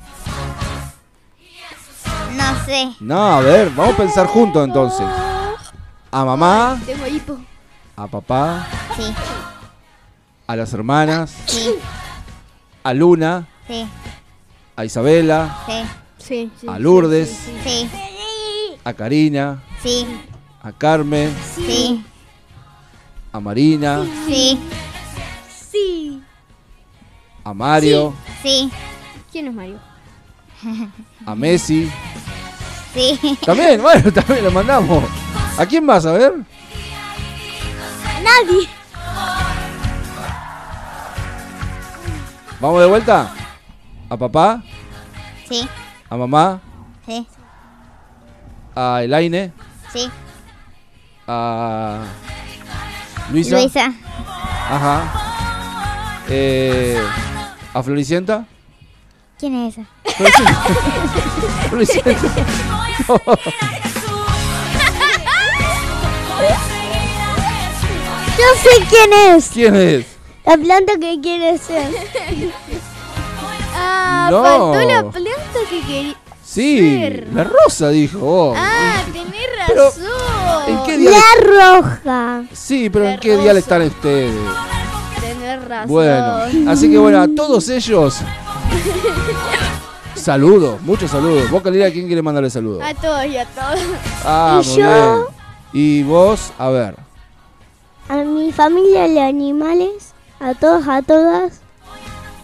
No 2.37 2.65
sé. 2.67 2.91
No, 3.01 3.27
a 3.37 3.41
ver, 3.41 3.71
vamos 3.71 3.95
a 3.95 3.99
pensar 3.99 4.27
juntos 4.27 4.65
entonces. 4.65 5.07
A 6.11 6.25
mamá, 6.25 6.81
Tengo 6.85 7.07
hipo. 7.07 7.39
a 7.97 8.07
papá, 8.07 8.67
Sí, 8.97 9.03
a 10.47 10.57
las 10.57 10.73
hermanas, 10.73 11.35
sí, 11.47 11.71
a 12.85 12.93
Luna, 12.95 13.47
sí, 13.67 13.87
a 14.77 14.85
Isabela, 14.85 15.59
sí, 15.67 15.83
Sí, 16.19 16.51
sí. 16.61 16.67
a 16.69 16.79
Lourdes, 16.79 17.31
sí, 17.65 17.91
a 18.85 18.93
Karina, 18.93 19.63
sí, 19.83 20.07
a 20.63 20.73
Carmen, 20.73 21.35
sí, 21.57 22.05
a 23.33 23.41
Marina, 23.41 24.05
sí, 24.27 24.59
Sí. 25.71 26.23
a 27.43 27.53
Mario, 27.55 28.15
sí, 28.43 28.71
¿Quién 29.33 29.49
es 29.49 29.55
Mario? 29.55 29.79
a 31.27 31.35
Messi. 31.35 31.91
sí. 32.95 33.39
También, 33.45 33.83
bueno, 33.83 34.13
también 34.13 34.45
lo 34.45 34.51
mandamos. 34.51 35.03
¿A 35.59 35.67
quién 35.67 35.85
más? 35.85 36.07
A 36.07 36.13
ver. 36.13 36.33
Nadie. 38.23 38.69
¿Vamos 42.61 42.81
de 42.81 42.87
vuelta? 42.87 43.33
¿A 44.09 44.17
papá? 44.17 44.63
Sí, 45.49 45.69
¿A 46.09 46.17
mamá? 46.17 46.61
sí, 47.07 47.27
¿A 48.75 49.03
Elaine? 49.03 49.53
sí. 49.93 50.11
¿A 51.27 52.01
Luisa? 53.31 53.57
Luisa, 53.57 53.93
Ajá. 54.69 55.03
Eh, 56.29 57.01
¿A 57.73 57.83
Floricienta? 57.83 58.45
¿quién 59.39 59.55
es 59.67 59.79
esa? 59.79 59.87
Floricienta. 61.71 62.11
No. 63.09 63.19
Yo 68.39 68.45
sé 68.63 68.87
quién 68.89 69.13
es. 69.35 69.49
¿Quién 69.49 69.75
es? 69.77 70.07
La 70.45 70.57
planta 70.57 70.93
que 71.01 71.21
quiere 71.21 71.59
ser. 71.59 71.91
Ah, 73.77 74.29
No. 74.31 74.43
faltó 74.45 74.89
la 74.89 75.03
planta 75.11 75.59
que 75.69 75.81
quería. 75.83 76.15
Sí, 76.55 76.79
Ser. 76.79 77.29
la 77.35 77.45
rosa 77.45 77.89
dijo. 77.89 78.19
vos. 78.21 78.57
Ah, 78.61 79.03
tenés 79.13 79.35
Pero, 79.67 79.85
razón. 79.87 80.05
¿En 80.69 80.83
qué 80.85 80.99
día? 80.99 81.11
La 81.11 81.81
roja. 81.81 82.45
Sí, 82.53 82.89
pero 82.91 83.09
¿en 83.09 83.19
qué 83.19 83.31
día 83.37 83.53
le 83.53 83.59
rosa. 83.59 83.59
están 83.59 83.83
ustedes? 83.83 84.33
Tenés 85.21 85.65
razón. 85.69 85.89
Bueno, 85.89 86.71
así 86.71 86.89
que 86.91 86.99
bueno, 86.99 87.21
a 87.21 87.27
todos 87.29 87.69
ellos. 87.69 88.19
Saludos, 90.15 90.81
muchos 90.83 91.11
saludos. 91.11 91.51
Vos, 91.51 91.63
Calera, 91.63 91.87
¿a 91.87 91.91
quién 91.91 92.07
quiere 92.07 92.23
mandarle 92.23 92.49
saludos? 92.51 92.83
A 92.83 92.95
todos 92.95 93.27
y 93.27 93.37
a 93.37 93.45
todos. 93.47 93.81
Ah, 94.25 94.61
¿Y 94.63 94.67
muy 94.69 94.77
yo? 94.79 94.85
bien. 94.85 95.25
Y 95.73 96.03
vos, 96.05 96.53
a 96.59 96.69
ver. 96.71 96.95
A 98.09 98.17
mi 98.19 98.53
familia 98.53 99.09
de 99.09 99.21
animales. 99.21 100.15
A 100.41 100.55
todos, 100.55 100.87
a 100.87 101.03
todas. 101.03 101.61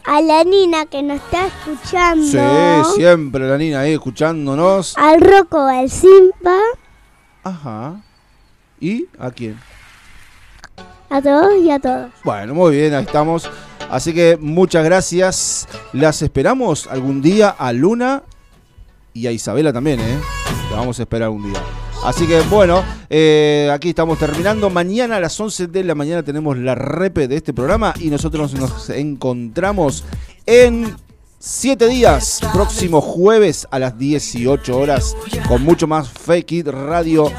A 0.04 0.20
la 0.20 0.44
Nina 0.44 0.86
que 0.86 1.02
nos 1.02 1.16
está 1.18 1.46
escuchando. 1.46 2.26
Sí, 2.26 2.94
siempre 2.96 3.48
la 3.48 3.58
Nina 3.58 3.80
ahí 3.80 3.92
escuchándonos. 3.92 4.96
Al 4.96 5.20
Rocco, 5.20 5.60
al 5.60 5.90
Simpa. 5.90 6.58
Ajá. 7.44 8.02
¿Y 8.80 9.06
a 9.18 9.30
quién? 9.30 9.58
A 11.10 11.20
todos 11.20 11.62
y 11.62 11.70
a 11.70 11.78
todas. 11.78 12.10
Bueno, 12.24 12.54
muy 12.54 12.76
bien, 12.76 12.94
ahí 12.94 13.04
estamos. 13.04 13.50
Así 13.90 14.14
que 14.14 14.36
muchas 14.40 14.84
gracias. 14.84 15.68
Las 15.92 16.22
esperamos 16.22 16.86
algún 16.86 17.20
día 17.20 17.50
a 17.50 17.72
Luna 17.72 18.22
y 19.12 19.26
a 19.26 19.32
Isabela 19.32 19.72
también, 19.72 20.00
¿eh? 20.00 20.18
La 20.70 20.76
vamos 20.76 20.98
a 21.00 21.02
esperar 21.02 21.24
algún 21.24 21.52
día. 21.52 21.60
Así 22.04 22.26
que 22.26 22.40
bueno, 22.42 22.82
eh, 23.10 23.70
aquí 23.72 23.90
estamos 23.90 24.18
terminando. 24.18 24.70
Mañana 24.70 25.16
a 25.16 25.20
las 25.20 25.38
11 25.38 25.66
de 25.66 25.84
la 25.84 25.94
mañana 25.94 26.22
tenemos 26.22 26.56
la 26.56 26.74
repe 26.74 27.28
de 27.28 27.36
este 27.36 27.52
programa 27.52 27.92
y 28.00 28.08
nosotros 28.08 28.54
nos 28.54 28.88
encontramos 28.90 30.04
en 30.46 30.96
7 31.38 31.88
días, 31.88 32.40
próximo 32.52 33.00
jueves 33.00 33.66
a 33.70 33.78
las 33.78 33.98
18 33.98 34.76
horas, 34.76 35.16
con 35.48 35.62
mucho 35.62 35.86
más 35.86 36.08
Fake 36.08 36.52
It 36.52 36.66
Radio, 36.68 37.30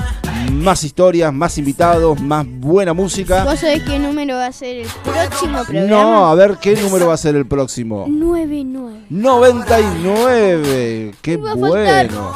más 0.51 0.84
historias, 0.84 1.34
más 1.34 1.57
invitados, 1.57 2.20
más 2.20 2.45
buena 2.47 2.93
música. 2.93 3.43
¿Vos 3.43 3.59
sabés 3.59 3.84
qué 3.84 3.99
número 3.99 4.36
va 4.36 4.47
a 4.47 4.51
ser 4.51 4.78
el 4.78 4.88
próximo 5.03 5.64
programa? 5.64 5.88
No, 5.88 6.28
a 6.28 6.36
ver 6.36 6.57
qué 6.62 6.76
número 6.76 7.07
va 7.07 7.16
a 7.16 7.18
ser 7.18 7.36
el 7.36 7.47
próximo. 7.47 8.05
99. 8.07 9.05
99. 9.09 11.16
Qué 11.22 11.38
bueno. 11.38 12.36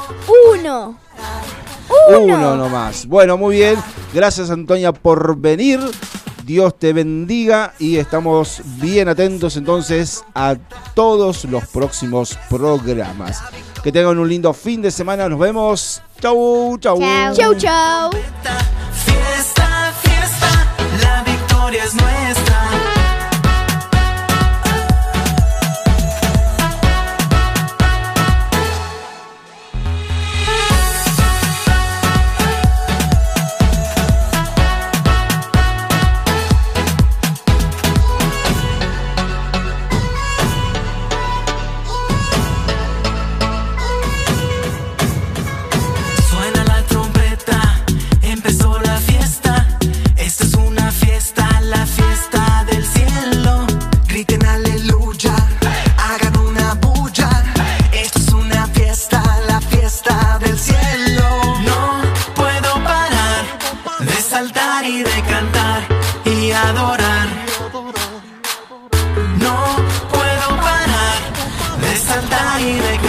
uno. 0.53 0.97
Uno 2.09 2.55
nomás. 2.55 3.05
Bueno, 3.05 3.37
muy 3.37 3.57
bien. 3.57 3.77
Gracias 4.13 4.49
Antonia 4.49 4.91
por 4.91 5.37
venir. 5.37 5.79
Dios 6.45 6.77
te 6.77 6.93
bendiga 6.93 7.73
y 7.79 7.97
estamos 7.97 8.61
bien 8.79 9.09
atentos 9.09 9.57
entonces 9.57 10.23
a 10.35 10.55
todos 10.93 11.45
los 11.45 11.65
próximos 11.67 12.37
programas. 12.49 13.41
Que 13.83 13.91
tengan 13.91 14.19
un 14.19 14.29
lindo 14.29 14.53
fin 14.53 14.81
de 14.81 14.91
semana. 14.91 15.27
Nos 15.27 15.39
vemos. 15.39 16.01
Chau, 16.21 16.77
chau. 16.77 16.99
Chau, 17.33 17.55
chau. 17.55 18.11
Fiesta, 19.05 19.91
fiesta, 20.01 20.75
la 21.01 21.23
victoria 21.23 21.83
es 21.83 21.95
nuestra. 21.95 22.34
Saltar 64.35 64.85
y 64.85 65.01
de 65.01 65.21
cantar 65.31 65.81
y 66.25 66.51
adorar. 66.51 67.27
No 69.45 69.57
puedo 70.13 70.47
parar 70.67 71.19
de 71.79 71.95
saltar 71.95 72.59
y 72.59 72.73
de 72.73 72.95
cantar 72.95 73.04